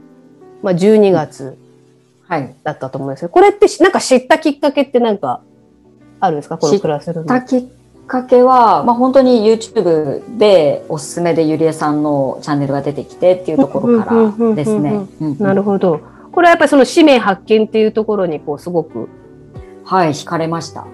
[0.62, 1.58] まあ、12月
[2.28, 5.40] はいだったと思うんですけど、これってしなんか知ったきっかけってなんか
[6.20, 6.56] あるんですか？
[6.56, 7.26] このクラスルーム。
[7.26, 7.64] たきっ
[8.06, 15.04] かけは、まあ、本当に YouTube でおすすめでゆりえさんのチャンネルが出てきてっていうところからですね。
[15.20, 15.98] うんなるほど。
[16.30, 19.08] これはやっぱりその使命発見っていうところにこうすごく
[19.84, 20.86] はい、惹かれました。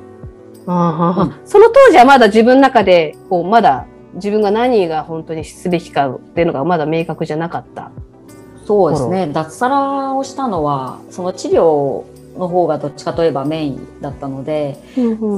[0.66, 7.90] あその当時はまだ自分の中で、こう、まだ自分が何が本当にすべきかっていうのがまだ明確じゃなかった。
[8.64, 9.28] そうですね。
[9.32, 12.04] 脱サラをしたのは、その治療
[12.38, 14.78] の方がどっちかといえばメインだったので、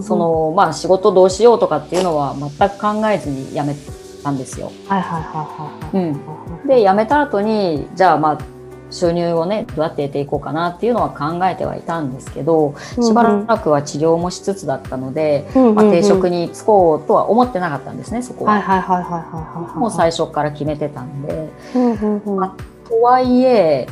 [0.02, 3.74] そ、の、まあ仕事どうしようとかっていうのは全く考えずに辞め
[4.22, 4.72] たんですよ。
[4.87, 6.06] はいはいはいはい。
[6.10, 8.53] うん、で辞めた後にじゃあまあ
[8.94, 18.52] 収入をねどうやって得ていこうかなっていうのは考えてはいたんですけどしばらくは治療もしつつだったので、まあ、定職に就こうとは思ってなかったんですねそこは。
[18.52, 19.78] はいはいはいはいはい。
[19.78, 21.50] もう最初から決めてたんで。
[21.74, 22.57] うんうんうんま
[22.88, 23.88] とはいえ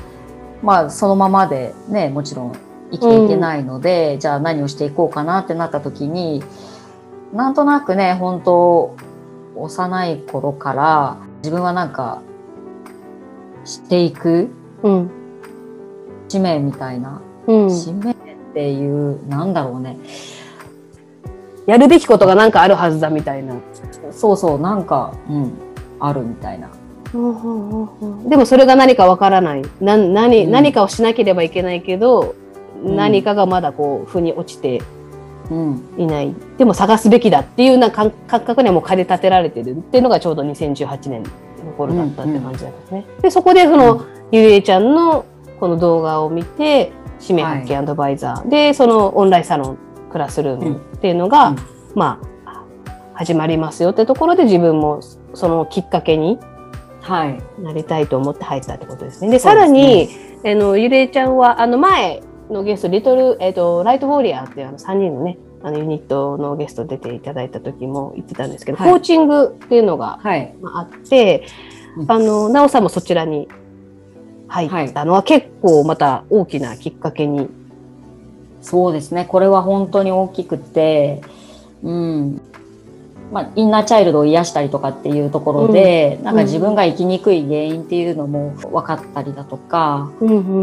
[0.63, 2.53] まあそのままでねもちろん
[2.93, 6.43] 生きていけないので、じゃあ何をしていこうかなってなった時に
[7.33, 8.95] なんとなくね本当
[9.57, 12.21] 幼い頃から自分はなんか
[13.65, 14.51] していく
[14.83, 15.11] うん
[16.29, 17.71] 使命みたいな、うん。
[17.71, 18.15] 使命っ
[18.55, 19.99] ていうなんだろうね
[21.67, 23.55] やるべきことがなんかあるはずだみたいな。
[24.11, 25.53] そうそうなんか、うん、
[26.01, 26.69] あるみたいな。
[28.29, 29.63] でもそれが何かわからない。
[29.81, 32.35] な何、うん何かをしなければいけないけど、
[32.85, 34.83] ん何かがまだこう、腑に落ちて
[35.51, 36.35] うんいない。
[36.59, 41.23] でも探すべきだっていうような感感覚にはもう駆り立てられてるっていうのがちょうど2018年
[41.73, 43.07] の頃だったって感じなんですね。
[43.23, 45.25] で、そこでその、ゆりえちゃんの
[45.59, 49.79] この動画を見て、使命発見アドバイザー、で、そのオンラインサロン
[50.11, 51.57] クラスルームっていうのが、うん
[51.95, 52.65] まあ、
[53.15, 55.01] 始まりますよってところで自分も
[55.35, 56.39] そのきっかけに
[57.01, 57.43] はい。
[57.61, 59.31] なりたいと思って入ったってことですね。
[59.31, 60.09] で、さらに、
[60.45, 70.29] あの、ゆりえちゃんは、あの、前のゲスト、リトル、えっ、と、ライトウォーリアーっていうあの3人のね、あのユニットのゲスト出ていただいた時も言ってたんですけど、はいコーチングっていうのがあ
[70.75, 71.47] あって、
[71.97, 73.49] うんあの、なおさんもそちらに
[74.49, 77.49] 入ったのは結構また大きなきっかけに。
[78.61, 79.25] そうですね。
[79.25, 81.21] これは本当に大きくて、
[81.83, 82.41] うん。
[83.33, 90.13] まあ、インナーチャイルドを癒したりとかっていうところで、なんか自分が生きにくい原因っていうのも分かったりだとか、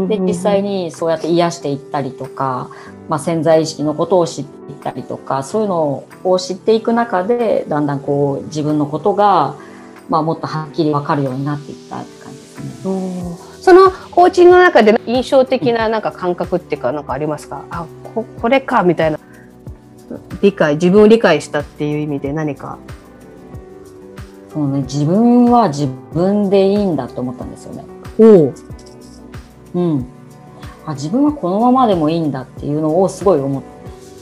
[0.08, 2.70] で、実際に、にそうやって癒していったりとか、
[3.10, 9.56] まあ、潜在意識のことを知っていったりとか、そういうのを知っていく中で、だんだんこう自分のことが、
[10.08, 12.92] まあ、もっとはっきり分かるようになっていったって感じですね。
[12.92, 17.64] うんそのコーチングの中で印象的ななんか感覚っていうかなんかありますか？
[17.68, 19.18] あここれかみたいな。
[20.40, 22.78] 理解自分を理解したっていう意味で何か？
[24.52, 27.84] そうね、自分は自分でいいんだと思ったんですよね。
[28.18, 28.54] おお
[29.74, 30.06] うん、
[30.86, 33.62] あ自分はこのままでもいいんだっていうのをすごい思っ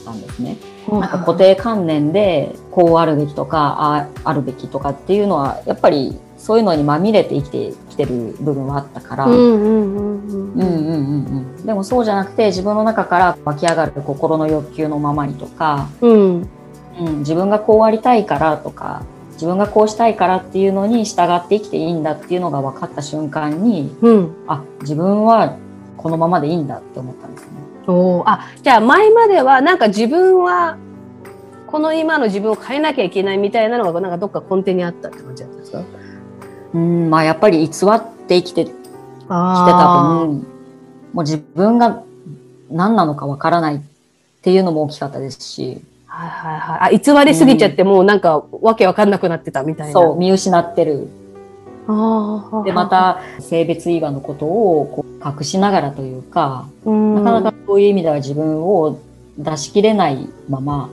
[0.05, 0.57] たんですね。
[0.91, 9.25] なんか固定観念でこうあるべきとかああるべきとかっていうのはやっぱりそういうのにまみれて生きてきてる部分はあったから。
[11.65, 16.49] でもそうじゃなくて自分の中から湧き上がる心の欲求のままにとか、うん、
[16.99, 25.57] うん、自分がこうありたいからとか自分がこうしたいからっていうのに従って生きていいんだっていうのが分かった瞬間に、うん、あ自分は
[26.01, 27.49] このままでいいんだって思ったんですね。
[27.87, 30.77] おーあじゃあ前まではなんか自分は
[31.67, 35.83] この今の自分を変えなきゃいけないみたいなのがなんかどっか根底にあったって感じだったんですか？
[36.73, 38.73] うん、まあやっぱり偽って生きてきて
[39.27, 40.45] たあ分、
[41.13, 42.01] もう自分が
[42.71, 43.79] 何なのかわからないっ
[44.41, 46.95] ていうのも大きかったですし、はいはいはい。
[46.95, 49.93] あ、偽りすぎちゃって、もうなんか、わけわかんなくなってたみたいな。
[49.93, 51.07] そう、見失ってる。
[51.87, 52.63] ああ。
[52.63, 58.99] で、ま、た性別違和のことをこう隠しながらというか、うん、なかなかそういう意味では自分を
[59.37, 60.89] 出し切れないまま、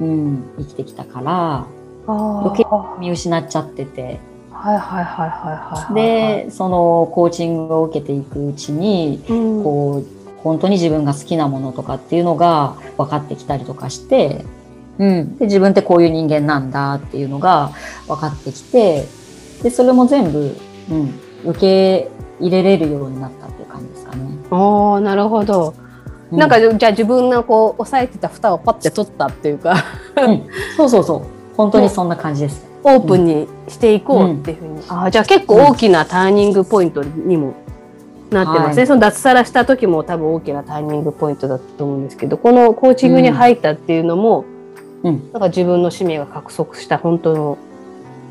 [0.00, 1.66] うん、生きてきたから、
[2.06, 4.20] 余計は見失っちゃってて、
[4.74, 5.94] いはいはいはいはい。
[5.94, 14.44] で、そのコーチングを受けていくうちに、うん、こう本当に自分が好きなものとかっていうのが分かってきたりとかして、
[14.98, 17.72] うん、で自分ってこういう人間なんだっていうのが
[18.06, 19.06] 分かってきて
[19.62, 20.56] でそれも全部、
[20.90, 24.24] うん、受け入れれるようになったっていう感じですかね。
[24.50, 25.74] おーなるほど。
[26.32, 29.76] うなんか、じゃあ自分のこう、押さえてた蓋をパッて取ったっていうか、
[30.16, 30.42] うん
[30.76, 31.22] そうそうそう
[31.56, 32.66] 本当にそんな感じです。
[32.82, 34.80] オープンにしていこうっていうふうに。
[34.88, 37.54] ああ、じゃあ結構大きなターニングポイントにも
[38.30, 38.76] なってますね。
[38.76, 44.44] はいその脱サラした時も多分大きなターニングポイントだったと思うんですけど、このコーチングに入ったっていうのも、
[45.02, 47.58] うんなんか自分の使命が獲得した本当の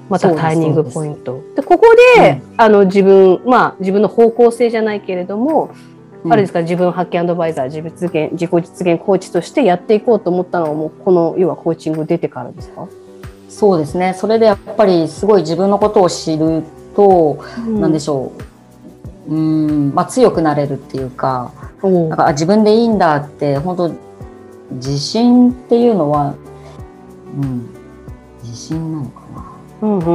[0.10, 1.42] またターニングポイント。
[1.56, 1.88] でここ
[2.18, 5.72] で、あの自分まあ自分の方向性じゃないけれども、
[6.30, 12.88] あれですか自分発見アドバイザー自分実現自己実現コーチとしてやっていこうと思ったのはもうこの要はコーチング出てからですか？
[13.50, 14.14] そうですね。
[14.14, 16.64] それでやっぱりすごい自分のことを知る
[16.96, 18.32] と、なんでしょ
[19.28, 19.34] う。
[19.34, 21.52] うん、まあ、強くなれるっていうか。
[21.82, 23.92] なんかあ自分でいいんだって本当
[24.72, 26.34] 自信っていうのは、
[27.40, 27.70] うん、
[28.44, 29.22] 自信なのか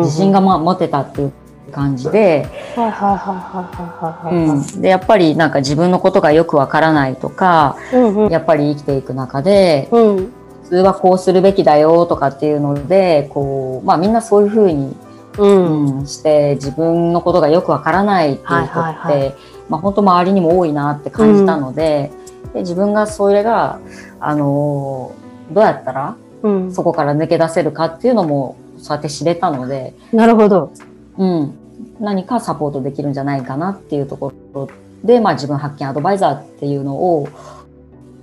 [0.02, 1.32] 自信が、まあ、持てたっていう
[1.72, 4.48] 感じで,、はいはいはいはいはいはいはい。
[4.48, 8.30] うん、でやっぱりなんか自分のことがよくわからないとかうんうん。
[8.30, 10.16] やっぱり生きていく中でうん。
[10.64, 14.96] 普通はこうするべきだよとかっていうのでこう、まあ、みんなそういうふうに
[15.38, 15.98] うん。
[15.98, 19.34] うんして自分のことがよくわからないっていう人って、
[19.68, 22.10] まあ、本当周りにも多いなって感じたので,、
[22.52, 23.78] で自分がそれが、
[24.18, 25.20] あのー
[25.52, 26.72] どうやったらうん。
[26.72, 30.72] そこから抜け出せるかっていうのもそうやって知れたので、なるほど。
[31.18, 31.54] うん、
[32.00, 34.68] 何かサポートできるんじゃないかなっていうところ
[35.04, 37.28] で、まあ、自分発見アドバイザーっていうのを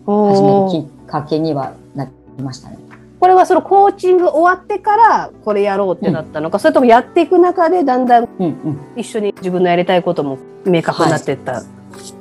[0.05, 2.77] 始めるきっかけにはなりましたね。
[3.19, 8.79] これはそのコーチング終わってからこれやろうってなったのか、それともやっていく中でだんだんうんうん。
[8.95, 11.63] 一緒に自分のやりたいことも明確になっていった。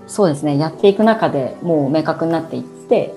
[0.07, 0.57] そうですね。
[0.57, 3.15] やっていく中でもう明確になっていって。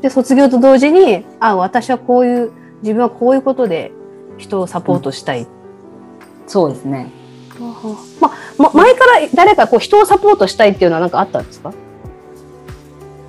[0.00, 2.52] で卒業と同時にあ私はこういう
[2.84, 3.90] 自分はこういうことで
[4.36, 5.46] 人をサポートしたい。
[6.46, 7.10] そうですね。
[7.58, 7.96] はあは。
[8.20, 11.72] あま、ま前から誰かこう人をサポートしたいっていうのは何かあったんですか？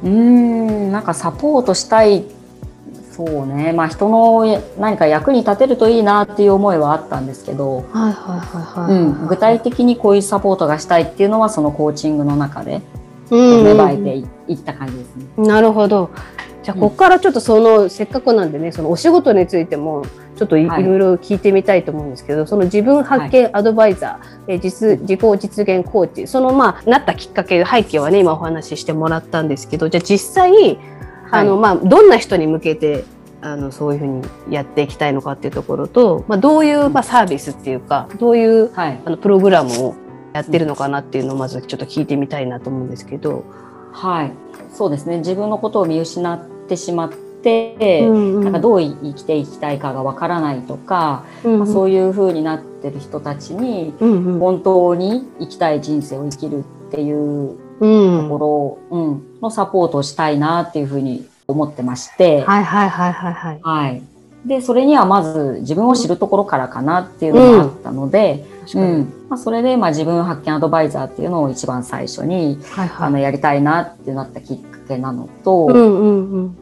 [0.04, 2.26] うーんなんかサポートしたい。
[3.12, 3.72] そうね。
[3.72, 12.82] まあ人の何か役に立てるといいなっていう思いはあったんですけど、はいはいはいうん、具体的にこういうサポートがしたいっていうのはそのコーチングの中で。
[13.32, 13.64] うん。
[13.64, 15.26] 芽生えていいった感じですね。
[15.38, 16.12] なるほど。
[16.66, 20.04] じゃあ、ここからちょっとその、せっかくなんでね、そのお仕事についても、
[20.36, 20.84] ちょっとい,、はい。
[20.84, 30.80] ろいろ聞いてみたいと思うんですけど、その自分発見アドバイザー、えー実自己実現コーチ、そのまあ、なったきっかけ、背景はね、今お話ししてもらったんですけど、じゃあ実際、
[31.30, 33.04] あの、まあ、どんな人に向けて、
[33.44, 39.96] あの、そういうふうにやっていきたいのかっていうところと、まあ、どういう、まあ、サービスっていうか、どういう、はい、あの、プログラムを
[40.34, 43.46] やってるのかなっていうのをまずちょっと聞いてみたいなと思うんですけど。
[43.92, 44.32] はい、
[44.74, 45.20] そうですね。
[45.20, 48.44] 自分のことを見失ってしまって、うんうん。
[48.44, 54.40] なんかどう生きていきたいかがわからないとか、うんまあ、そういう風になってる人たちにうんうん。
[54.40, 58.24] 本当に生きたい人生を生きるっていううん。
[58.24, 63.60] ところ、うんのサポートをしたいなっていう風に思ってまして、はいはいはいはいはい。
[63.62, 64.02] はい、
[64.46, 68.86] でそれにはまず自分を知るところからかなっていうのがあったので、確かに。
[68.86, 69.14] うん。
[69.30, 73.08] まあ、それでまあ自分発見アドバイザーっていうのを一番最初にはいはい。
[73.08, 74.58] あのやりたいなってなったきっ
[74.98, 76.58] なのと、うんうんうん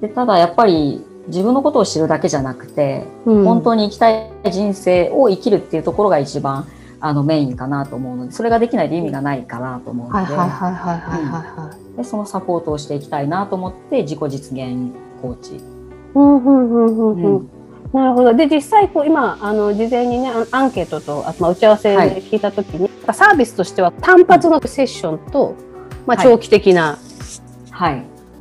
[0.00, 3.44] でただやっぱり自分のことを知るだけじゃなくて、うん。
[3.44, 6.66] 本当に生きたい人生を生きるっていうところが一番
[7.00, 11.96] あのメインかなと思うのでそれができないと意味がないかなと思うので,、はいはいはいはいはいはい。
[11.96, 15.60] でそのサポートをしていきたいなと思って自己実現コーチ。
[16.14, 17.50] うんうんうんうんううんん。
[17.94, 18.34] なるほど。
[18.34, 25.54] で、実際、こう、今、あの、事前にね、アンケートと、あと、まあ、打ち合わせではい聞いたときに、サービスとしては、単発のセッションと、
[26.04, 27.13] まあ、はい長期的な、はい、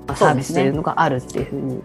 [0.08, 1.82] まあサービスというのがあるっていうふうに。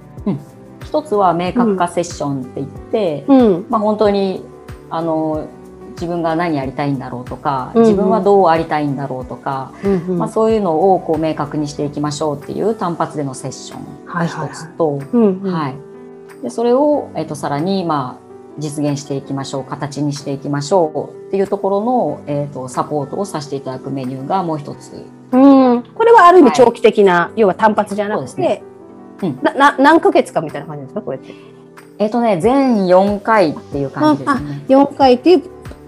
[0.84, 3.66] 一つは明確化セッションって言って、うん。
[3.68, 4.42] まあ、本当に
[4.90, 5.46] あの
[5.92, 7.88] 自分が何やりたいんだろうとか、うんうん。
[7.88, 10.18] 自分はどうありたいんだろうとか、うんうん。
[10.18, 15.74] まあ、そういうのをこう明確にしていきましょうっていう単発でのセッションが一つと、は
[16.40, 16.42] い。
[16.42, 25.04] でそれを、えっとさらに、まあ、実現していきましょう形にしていきましょうっていうところの、えっとサポートをさせていただくメニューがもう一つ
[26.28, 28.62] ある意味はい長期的な、要は単発じゃなくてね、
[29.22, 31.34] うんな、な、何ヶ月かみたいな感じですか、これって？
[31.98, 34.64] えっとね全4回っていう感じですね。
[34.68, 35.42] 4回っていう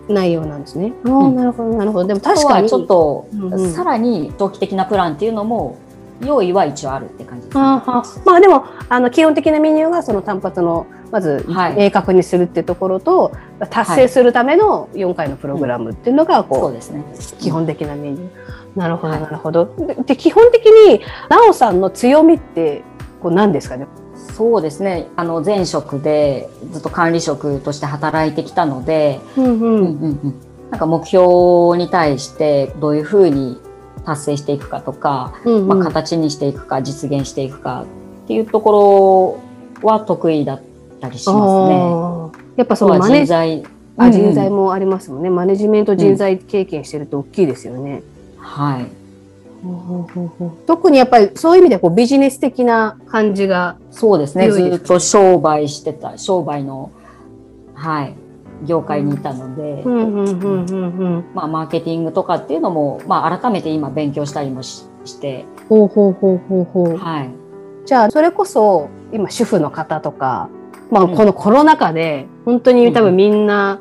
[0.08, 0.92] 内容なんですね。
[1.06, 2.08] ああ、うんなるほど、なるほど。
[2.08, 2.68] でも確かに。
[2.68, 5.78] ちょっと、うんうんさらに長期的なプランっていうのも
[6.24, 7.62] 用意は一応あるって感じです、ね。
[7.62, 13.32] ああまあでもあの基本的なメニューがその単発のまずはい明確にするっていうところと、
[13.70, 17.04] 達成するための4回のプログラムっていうのがそこう、うですね。
[17.38, 18.28] 基本的なメニュー。
[18.76, 19.74] なるほどはいなるほど。
[19.78, 22.82] でで基本的になおさんの強みって
[23.22, 23.86] こう何ですかね？
[24.36, 25.08] そうですね。
[25.16, 30.34] あの前職でずっと管理職として働いてきたので、うんうんうんうんうん
[30.70, 33.60] なんか目標に対してどういうふうに
[34.04, 37.86] 達成していくかとか、うんまあ、形にしていくか実現していくか
[38.24, 39.40] っていうとこ
[39.82, 40.62] ろは得意だっ
[41.00, 42.40] たりしますね。
[42.56, 43.64] やっぱそのマネ人材、
[43.96, 45.30] あうん人材もありますもんね。
[45.30, 48.04] マネジメント人材経験してると大きいですよね。
[48.40, 48.86] はい。
[50.66, 54.50] 特にやっぱりそういう意味でこうビジネス的な感じがそうですね。
[54.50, 56.90] ずっと商売してた、商売の、
[57.74, 58.14] はい、
[58.66, 66.96] 業界にいたので、うんうんうんうんうんまあ、マーケティングとかっていうのも、まあ、改めて今勉強したりもしして、ほうほうほうほうほう。
[66.96, 67.30] はい。
[67.86, 70.48] じゃあそれこそ今主婦の方とか、
[70.90, 73.80] まあ、うんこのコロナ禍で本当に多分みんな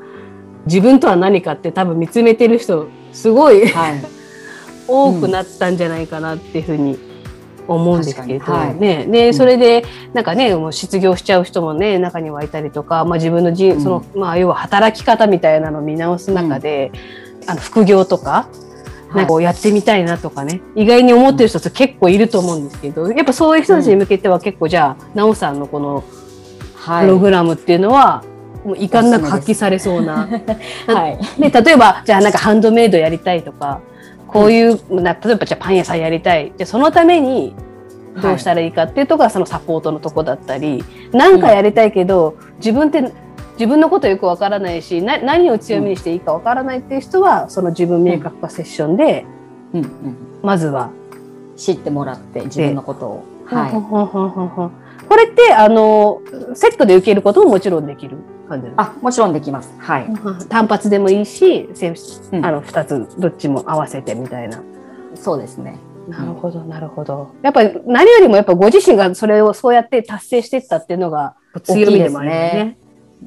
[0.66, 4.19] 自分とは何かって多分見つめてる人すごいはい。
[4.90, 6.98] 多くなったんじゃないかなっていうふうに
[7.68, 16.92] 思うんですけど、確かにはいねでうんそれでなんかねもう失業しちゃう人もね中にはいたりとか、まあ、自分のじ、うんそのまあ要は働き方みたいなのを見直す中で、
[17.48, 18.50] あの副業とか。
[19.12, 26.04] なんかやってみたいなとかね、意外に思ってる人って結構いると思うんですけど、やっぱそういう人たちに向けては結構じゃあ、なおさんのこの
[26.76, 27.06] はい。
[27.06, 28.24] プログラムっていうのは、
[28.64, 30.28] もう遺憾なく発揮されそうな。
[30.88, 31.42] はい。
[31.42, 33.82] で例えばじゃあなんかハンドメイドやりたいとか
[34.32, 37.56] こういう、な例えばじゃあパン屋さんやりたいじゃあそのために
[38.22, 43.12] どうしたらいいかっていうところがそのサポートのとこだったり、なんかやりたいけど自分って
[43.54, 49.26] 自分のことよくわからないしな何を強みにしていいかわからないっていう人はその自分明確化セッションで
[49.74, 50.18] うんうん。
[50.42, 50.92] まずは。
[51.56, 53.26] 知ってもらって自分のことを。
[53.46, 53.72] はい。
[55.08, 56.22] これってあの
[56.56, 58.18] セットで受けることももちろんできる
[58.50, 59.74] 感じですかあ、もちろんできます。
[59.78, 60.08] はい。
[60.50, 61.70] 単発でもいいし、
[62.32, 64.62] あの2つどっちも合わせてみたいな。
[65.16, 65.78] そうですね。
[66.10, 67.30] なるほど、なるほど。
[67.44, 72.78] やっぱり何よりもやっぱご自身がそれをそうやって達成していったっていうのが強みでもありますね。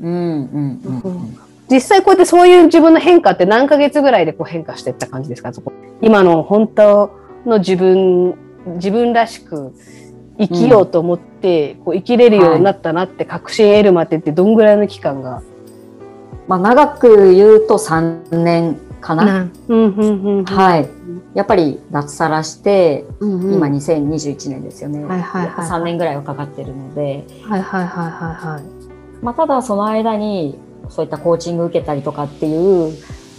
[0.01, 1.39] うんうんうんうん。
[1.70, 5.53] 実際こうやってそういう自分の変化って何ヶ月ぐらいでこう変化していった感じですか？
[5.53, 7.11] そこ今の本当
[7.47, 8.35] の自分、
[8.77, 9.73] 自分らしく
[10.49, 15.43] 生きようと思って、こう生きれるようになったなって確信得るまでってどんぐらいの期間が、
[16.49, 19.49] まあ長く言うと3年かな。
[19.68, 20.88] うんうんうんうんはい。
[21.34, 25.05] やっぱり脱サラして、うんうん今2021年ですよね。
[25.05, 29.24] はいはいはい3年ぐらいはかかってるので、はいはいはいはいはい。
[29.24, 32.93] まあ、ただその間にそういったコーチング受けたりとかっていう、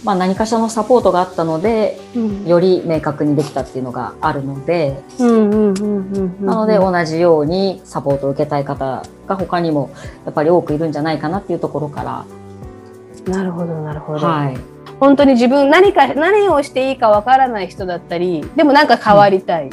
[0.04, 2.46] まあ、何かしらのサポートがあったのでうん。
[2.46, 9.90] より明確にできたっていうのがあるので、うんうんうんうんうんなので同じようにサポートを受けたい方が他にも
[10.24, 14.58] やっぱり多くいるんじゃないかなっていうところから、なるほどなるほど、はい、
[15.00, 19.68] 本当に自分何か何をしていいかわからない人だったりでもなんか変わりたい。
[19.68, 19.70] っ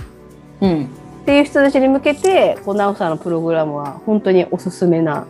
[0.61, 0.89] うん、
[1.25, 5.25] ていう人たちに向けて、こうナオさんのプログラムは本当におすすめな。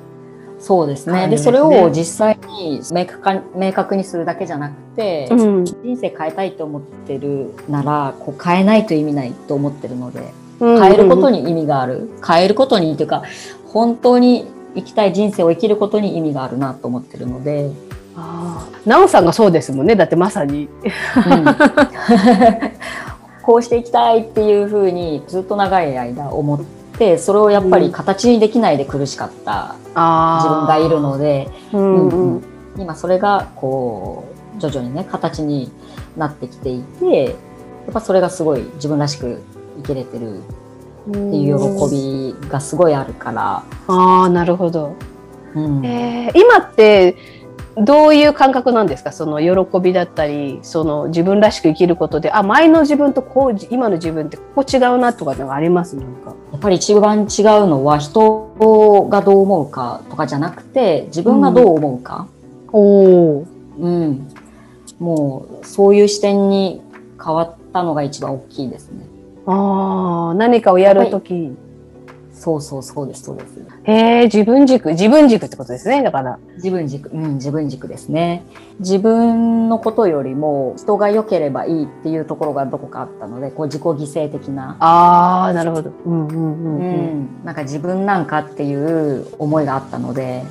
[0.62, 1.22] そうですね。
[1.24, 1.38] で、ね。
[1.38, 5.66] それを実際に明確か明確にするだけじゃなくて、うん。
[5.66, 12.12] 人生変えたいと思ってるなら、こう変えないと意味ないと思ってるので、変変えることに意味がある。
[12.26, 13.24] 変えることにというか、
[13.66, 14.46] 本当に
[14.76, 17.72] 生きたい人生を生きることに意味があるなと思ってるので、
[18.86, 19.96] ナオさんがそうですもんね。
[19.96, 20.70] だってまさに。
[20.86, 21.46] うん。
[23.42, 26.81] こうしていきたいっていうふうにずっと長い間思って、
[27.18, 32.44] それをやっぱり形にできないで苦しかった自分がいるので、うんうん。
[32.78, 34.26] 今それがこ
[34.58, 35.72] う徐々にね形に
[36.16, 37.36] なってきていてやっ
[37.94, 39.42] ぱそれがすごい自分らしく
[39.78, 40.44] 生きれてるっ
[41.12, 41.96] ていう喜
[42.44, 44.96] びがすごいあるから、ああなるほど。
[45.56, 45.86] うん。
[45.86, 47.16] えー今って
[47.78, 49.12] どういう感覚なんですか？
[49.12, 55.96] その喜びだったりその自分らしく生きることであ前の自分とこう今の自分ってここ違うなとかってあります？
[55.96, 56.36] なんか。
[56.52, 57.28] やっぱり一番違う
[57.68, 62.28] のは人がどう思うかとかじゃなくて自分がどう思うか、
[62.72, 62.80] お
[63.40, 63.46] お。
[63.80, 64.28] うん
[65.00, 66.82] もうそういう視点に
[67.24, 69.06] 変わったのが一番大きいですね。
[69.48, 71.56] ああ何かをやるとき。
[72.42, 73.50] そうそうそうですそうです。
[73.84, 76.40] へえ自分軸自分軸ってことですねだから。
[76.56, 78.44] 自分軸、うん、自分軸ですね。
[78.80, 85.92] 自分のことよりも人が良ければいいっていうところがどこかあったので、こう自己犠牲的な、ああなるほど。
[86.04, 87.22] うんうんううんうん。
[87.22, 90.44] ん、なんか自分なんかっていう思いがあったので、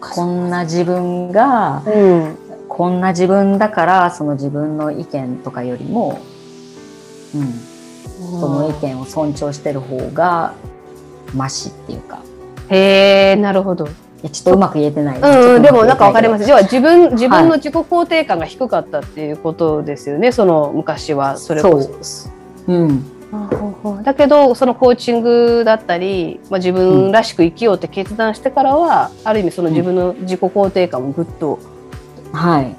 [0.00, 2.36] こんな自分が、うん。
[2.68, 6.20] こんな自分だから、その自分の意見とかよりも、
[7.34, 7.71] うん、
[8.38, 10.54] 人の意見を尊重してる方が、
[11.34, 12.22] マシっていうか、
[12.68, 13.86] へえなるほど。
[13.86, 13.88] い
[14.24, 15.18] やちょっとうまく言えてない。
[15.18, 16.30] うんうん、でもなんかわかりす。
[16.30, 16.48] ます。
[16.48, 20.32] 要は自分自分の自己肯定感が低かったっていうことですよね。
[20.32, 22.30] その昔はそれこそ。
[22.68, 23.04] うん。
[24.04, 31.58] だけどそのコーチングだったり、まあ、自分らしく生きようって決断してからは、ある意味その自分の自己肯定感もぐっと
[32.32, 32.76] はい。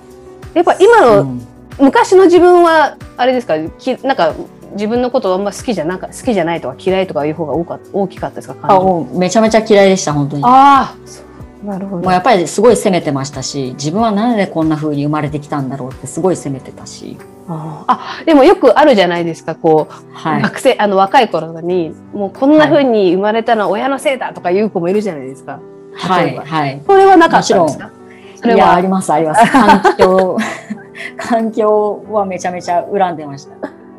[0.53, 1.47] やっぱ今の、うん
[1.79, 4.35] 昔の自分はあれですかきなんか
[4.74, 10.41] 自分のことあんま好きじゃなんか好きじゃないとか嫌いとかいう方が多か大きかったですかあ、もうめちゃめちゃ嫌いでした、本当に。
[10.41, 11.34] もあーそう
[11.65, 17.17] なるほどうやっぱりすごい責めてましたし、自分はなんでこんな風に生まれてきたんだろうってすごい責めてたし。
[17.47, 20.41] あでもよくあるじゃないですかこうはい。
[20.41, 25.59] 学生あの若い頃にもうこんな風に生まれたのは親のせいだとかいう子もいるじゃないですか。
[25.93, 26.36] はい。
[26.38, 26.82] はい。
[26.86, 27.91] それはなかったんですか？
[28.36, 29.51] それはあります、あります。
[29.51, 30.38] 環境、
[31.17, 33.55] 環境はめちゃめちゃ恨んでました。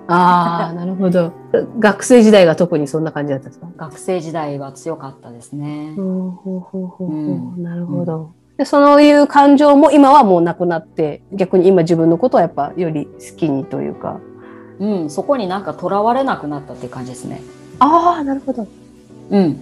[0.07, 1.33] ああなるほど。
[1.79, 3.67] 学生時代が特にそんな感じだったんですか？
[3.77, 5.95] 学生時代は強かったですね。
[5.97, 7.13] ほうほうほうほうう
[7.59, 8.33] んなるほど。
[8.59, 14.21] でそういう感情も今はもうなくなって逆に今自分のことはやっぱより好きにというか。
[14.81, 17.41] うん、そこになんか囚われなくなったっていう感じですね。
[17.79, 18.67] ああなるほど。
[19.31, 19.61] うん。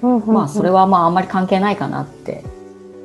[0.00, 2.42] ままあ、それはまあ、あんまり関係ないかなって。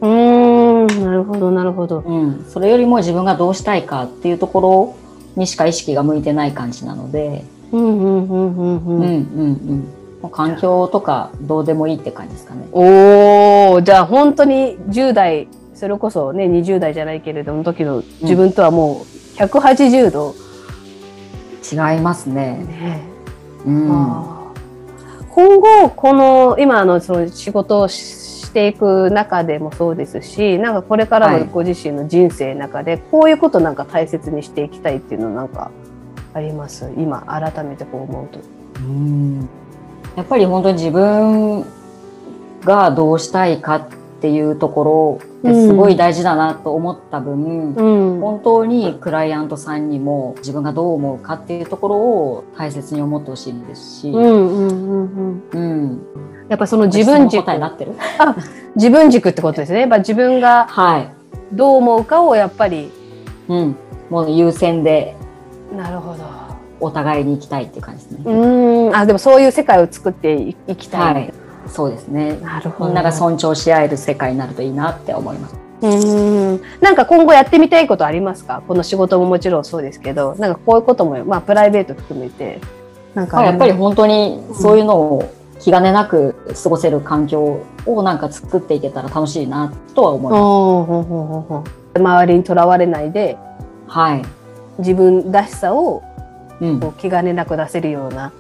[0.02, 2.00] うーんなるほどなるほど。
[2.00, 2.46] うん。
[2.48, 4.96] それよりも自分がどうしたいかっていうところ
[5.38, 7.46] にしか意識が向いてない感じなので。
[7.72, 9.06] うんうんうんうんうん、うん、うん。
[9.06, 9.88] うん。
[10.22, 12.68] もう環境とかどうでもいいって感じですかね。
[12.72, 19.06] おおじゃあ本当に10代それこそね20代じゃないけれども時の自分とはも
[19.38, 20.34] う180度、
[21.62, 22.58] 違いますね。
[22.66, 23.02] ね
[23.66, 23.92] うん。
[23.92, 24.38] あー
[25.30, 31.42] 今後この今のその仕事をししていく中でもそうですしなんかこれからはい。
[31.42, 35.70] のご自身の人生の中でこういうことなんか大切にしていきたいっていうのなんか
[36.34, 36.90] あります？
[36.98, 38.40] 今改めてこう思うと。
[38.80, 39.50] うん。
[40.16, 41.66] やっぱり本当に自分
[42.64, 43.88] がどうしたいかっ
[44.22, 48.20] ていうところってすごい大事だなと思った分、うん。
[48.22, 55.60] 本当にクライアントさんにも自分がどう思うかっていうところを大切に思ってほしいですし、うんうんうんうん。
[55.60, 56.02] うん
[56.50, 57.92] やっぱその自分軸になってる
[58.76, 59.82] 自分軸ってことですね。
[59.82, 61.10] やっぱ自分がはい、
[61.52, 62.92] どう思うかをやっぱり
[63.48, 63.76] うん、
[64.10, 65.16] もう優先で
[65.76, 66.24] なるほど。
[66.80, 68.24] お互いに行きたいっていう感じですね。
[68.26, 71.14] うーんあでもそういう世界を作っていいきたい。
[71.16, 71.34] はい、
[71.68, 72.38] そうですね。
[72.38, 72.86] なるほど。
[72.86, 75.56] みんなが尊重し合える世界になるといいなって思います。
[75.82, 78.62] うーんなんか今後やってみたいことありますか？
[78.68, 82.60] この仕事ももちろんそうですけどなんかこういうことも、まあ、プライベート含めて
[83.16, 85.34] なんかまあやっぱり本当にそういうのを
[85.68, 90.32] 気兼ねなく過ごせる環境をなんか作っていけたら楽しいなとは思い
[91.60, 92.00] ます。
[92.00, 93.36] 周りにとらわれないで
[93.86, 94.22] はい。
[94.80, 96.04] 自分らしさを
[96.62, 96.94] うんこ。
[96.98, 98.32] う気兼ねなく出せるような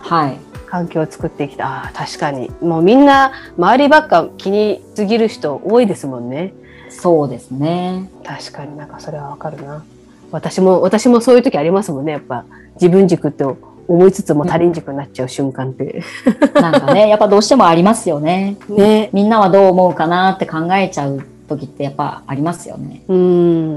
[0.00, 0.36] はい。
[0.66, 6.52] 環境を作ってきたあー確かにもうみんな周りばっか気にすぎる人多いですもんね
[6.90, 8.10] そうですね。
[8.24, 9.84] 確かになんかそれはわかるな
[10.32, 13.44] 私も私もそういう時ありますもんねやっぱ自分軸って
[13.88, 16.02] 思いつつも他人軸になっちゃう瞬間って、
[16.54, 18.56] なんかね、やっぱどうしてもありますよね。
[18.68, 23.02] ねみんなはどう思うかなって考えちゃう時ってやっぱありますよね。
[23.08, 23.76] うん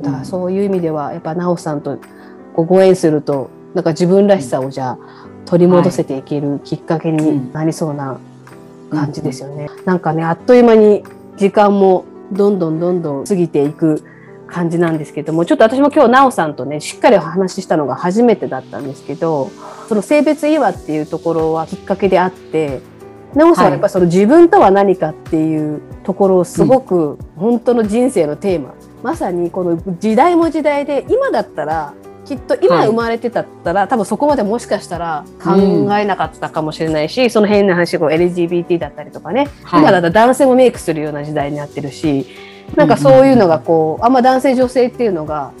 [0.00, 1.98] だからそういう意味ではやっぱ奈緒さんと
[2.54, 4.98] ご縁するとなんか自分らしさをじゃあ
[5.44, 8.18] 取り戻せていけるきっかけになりそうな
[8.90, 9.68] 感じですよね。
[9.84, 11.04] なんかねあっという間に
[11.36, 14.04] 時間もどんどんどんどん過ぎていく
[14.50, 19.50] 感じなんですけどもちょっと私も今日奈緒さんとねしっかりお話ししたのが初めてだったんですけど
[19.88, 22.80] その性別違和っていうところはきっかけであって
[23.34, 31.94] 奈緒さんはやっぱりその自分とは何かっていうところをすごく本当の人生のテーマ、まさにこの時代も時代で今だったら
[32.24, 35.52] きっと今はい生まれてたったら、多分そこまでもしかしたら考
[35.96, 39.80] えなかったかもしれないし、その変な話こう LGBT だったりとかね、はい。
[39.80, 42.26] 今だったら男性もメイクするような時代になってるし
[42.76, 45.52] なんかそういうのがこうあんま男性女性っていうのが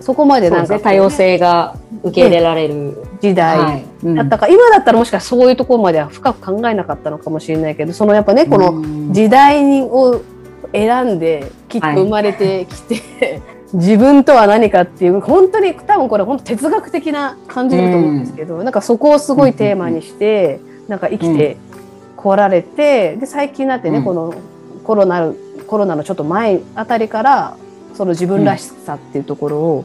[0.00, 0.80] そこまでなんかね。
[0.80, 3.04] 多様性が受け入れられる。
[3.20, 3.84] 時代はい。
[4.02, 4.14] うん。
[4.14, 10.22] だったか、今だったらもしかしたらそういうところまでは深く考えなかったのかもしれないけどそのやっぱねこのうん時代を
[10.72, 13.42] 選んできっと生まれてきて、
[13.74, 21.56] 自分とは何かっていう本当に多分これ本当哲学的な感じだと思うんですけど、なんかそこをすごいテーマにして、なんか生きて
[22.16, 24.04] こられて、で最近になってね、うん。
[24.04, 24.34] この
[24.84, 25.30] コロナ
[25.70, 27.56] コロナのちょっと前あたりから
[27.94, 29.84] その自分らしさっていうところを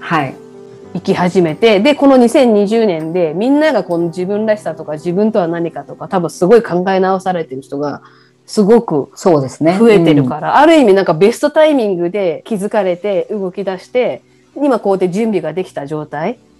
[0.00, 0.34] はい。
[0.94, 8.02] 生き始めてでこの2020年でみんながこの自分らしさとか自分とは何かとか多分すごい考え直されてる人が
[8.44, 9.78] すごくそうですね。
[9.78, 14.22] 増えてるから、ある意味なんかベストタイミングで気づかれて動き出して
[14.56, 16.51] 今こうやって準備ができた状態うん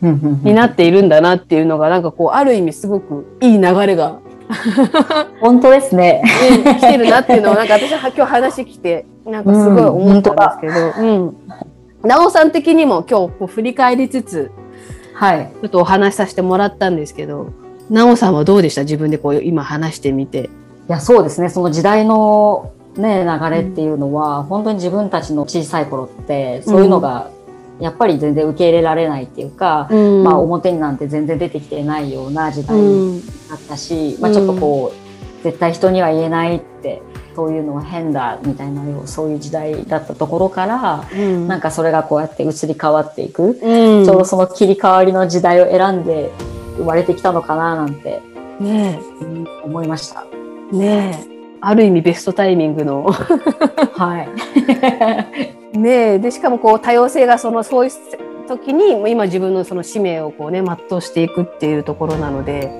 [0.00, 4.20] になっているんだなっていうのがなんかこうある意味すごくいい流れが、
[5.40, 6.22] 本当ですね。
[6.64, 11.36] ね、来てるなっていうのをなんか私は今日話来てなんかすごい思ったんですけど、うん
[12.02, 14.50] なおさん的にも今日こう振り返りつつ
[15.14, 15.50] はい。
[15.60, 17.52] ちょっとお話しさせてもらったんですけど
[17.90, 18.82] なおさんはどうでした？
[18.82, 20.50] 自分でこう今話してみて。
[20.88, 21.48] いや、そうですね。
[21.48, 27.28] その時代のね、流れっていうのは、本当に自分たちの小さい頃って、そういうのが、
[27.80, 30.24] やっぱり全然受け入れられないっていうか、うん。
[30.24, 33.26] まあ表になんて全然出てきてないような時代うん。
[33.48, 37.02] だったし、まあちょっとこう、絶対人には言えないって、
[37.34, 41.48] そういうのは変だみたいなようそういう時代だったところから、うん。
[41.48, 44.04] なんかそれがこうやって移り変わっていく、うん。
[44.04, 46.32] ちょうどその切り替わりの時代を選んで
[46.78, 48.22] 生まれてきたのかななんて、
[48.58, 50.24] ねうん思いました。
[50.72, 53.06] えねえある意味ベストタイミングの
[53.94, 55.76] はい。
[55.78, 57.92] ねえでしかもこう多様性がそのそういう
[58.48, 62.70] 時にもう今自分のその使命をこうね全うしていくっていうところなので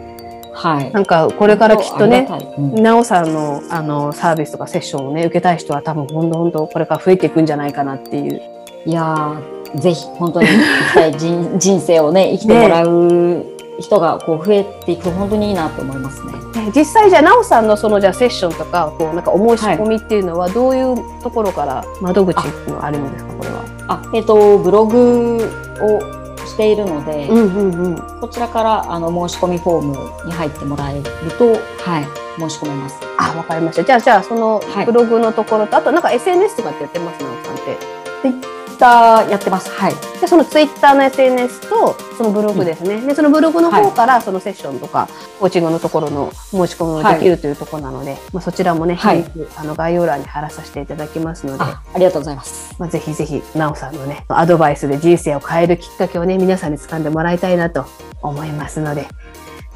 [0.52, 0.90] はい。
[0.92, 8.40] なんかこれからきっとねありがたいうんなおさんのあのサービスとかセッションをね受けたい人は多分本当本当これから増えていくんじゃないかなっていう。
[8.86, 10.48] いやーぜひ本当に
[11.18, 13.44] 人人生をね生きてもらう
[13.80, 16.32] 人がこう増えていくと本当にいいなと思いますね。
[16.66, 23.64] ね実際じゃあなおさんのそのじゃあセッションとかこうなんかお申し込みっていうのはどういうところから窓口っていうのがあるんですかこれは？
[23.88, 25.36] あえっ、とブログ
[25.80, 28.20] をししているので、うんうんうん。
[28.20, 29.82] こちらからあの申し込みフォー
[30.22, 31.02] ムに入ってもらえる
[31.38, 32.96] と、はい、申し込めます。
[33.18, 33.84] あ、わかりました。
[33.84, 38.55] じゃあ、じゃあ、そのはいブログのところと、あとなんか SNS とかってやってますなおさんって。
[38.76, 39.70] ッターやってます。
[39.70, 39.94] はい。
[40.20, 43.00] で、そのツイッターの SNS と、そのブログですね。
[43.00, 45.08] で、そのブログの方から、そのセッションとか、
[45.40, 49.24] コーチングのところの申し込みもできるというところなので、まあ、そちらもね、はい
[49.56, 52.74] あの概要欄に貼らさせていただきますので、あ、ありがとうございます。
[52.78, 57.86] まあ、ぜひぜひ、なおさんのね、アドバイスで人生を変えるきっかけをね、皆さんに掴んでもらいたいなと
[58.22, 59.06] 思いますので。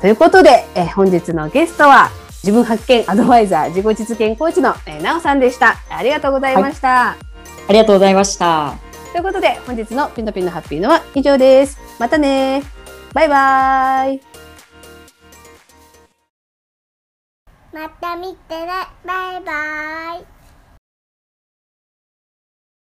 [0.00, 2.10] ということで、えー本日のゲストは、
[2.42, 5.76] 自分発見アドバイザー、自己実現コーチの、えーなおさんでした。
[5.90, 7.10] ありがとうございました。
[7.10, 8.89] ありがとうございました。
[9.12, 11.78] ということで、本日のピンとピンのハッピーのは以上です。
[11.98, 12.62] またね。
[13.12, 14.20] バイバーイ。
[17.72, 18.88] また見てね。
[19.04, 20.39] バイバーイ。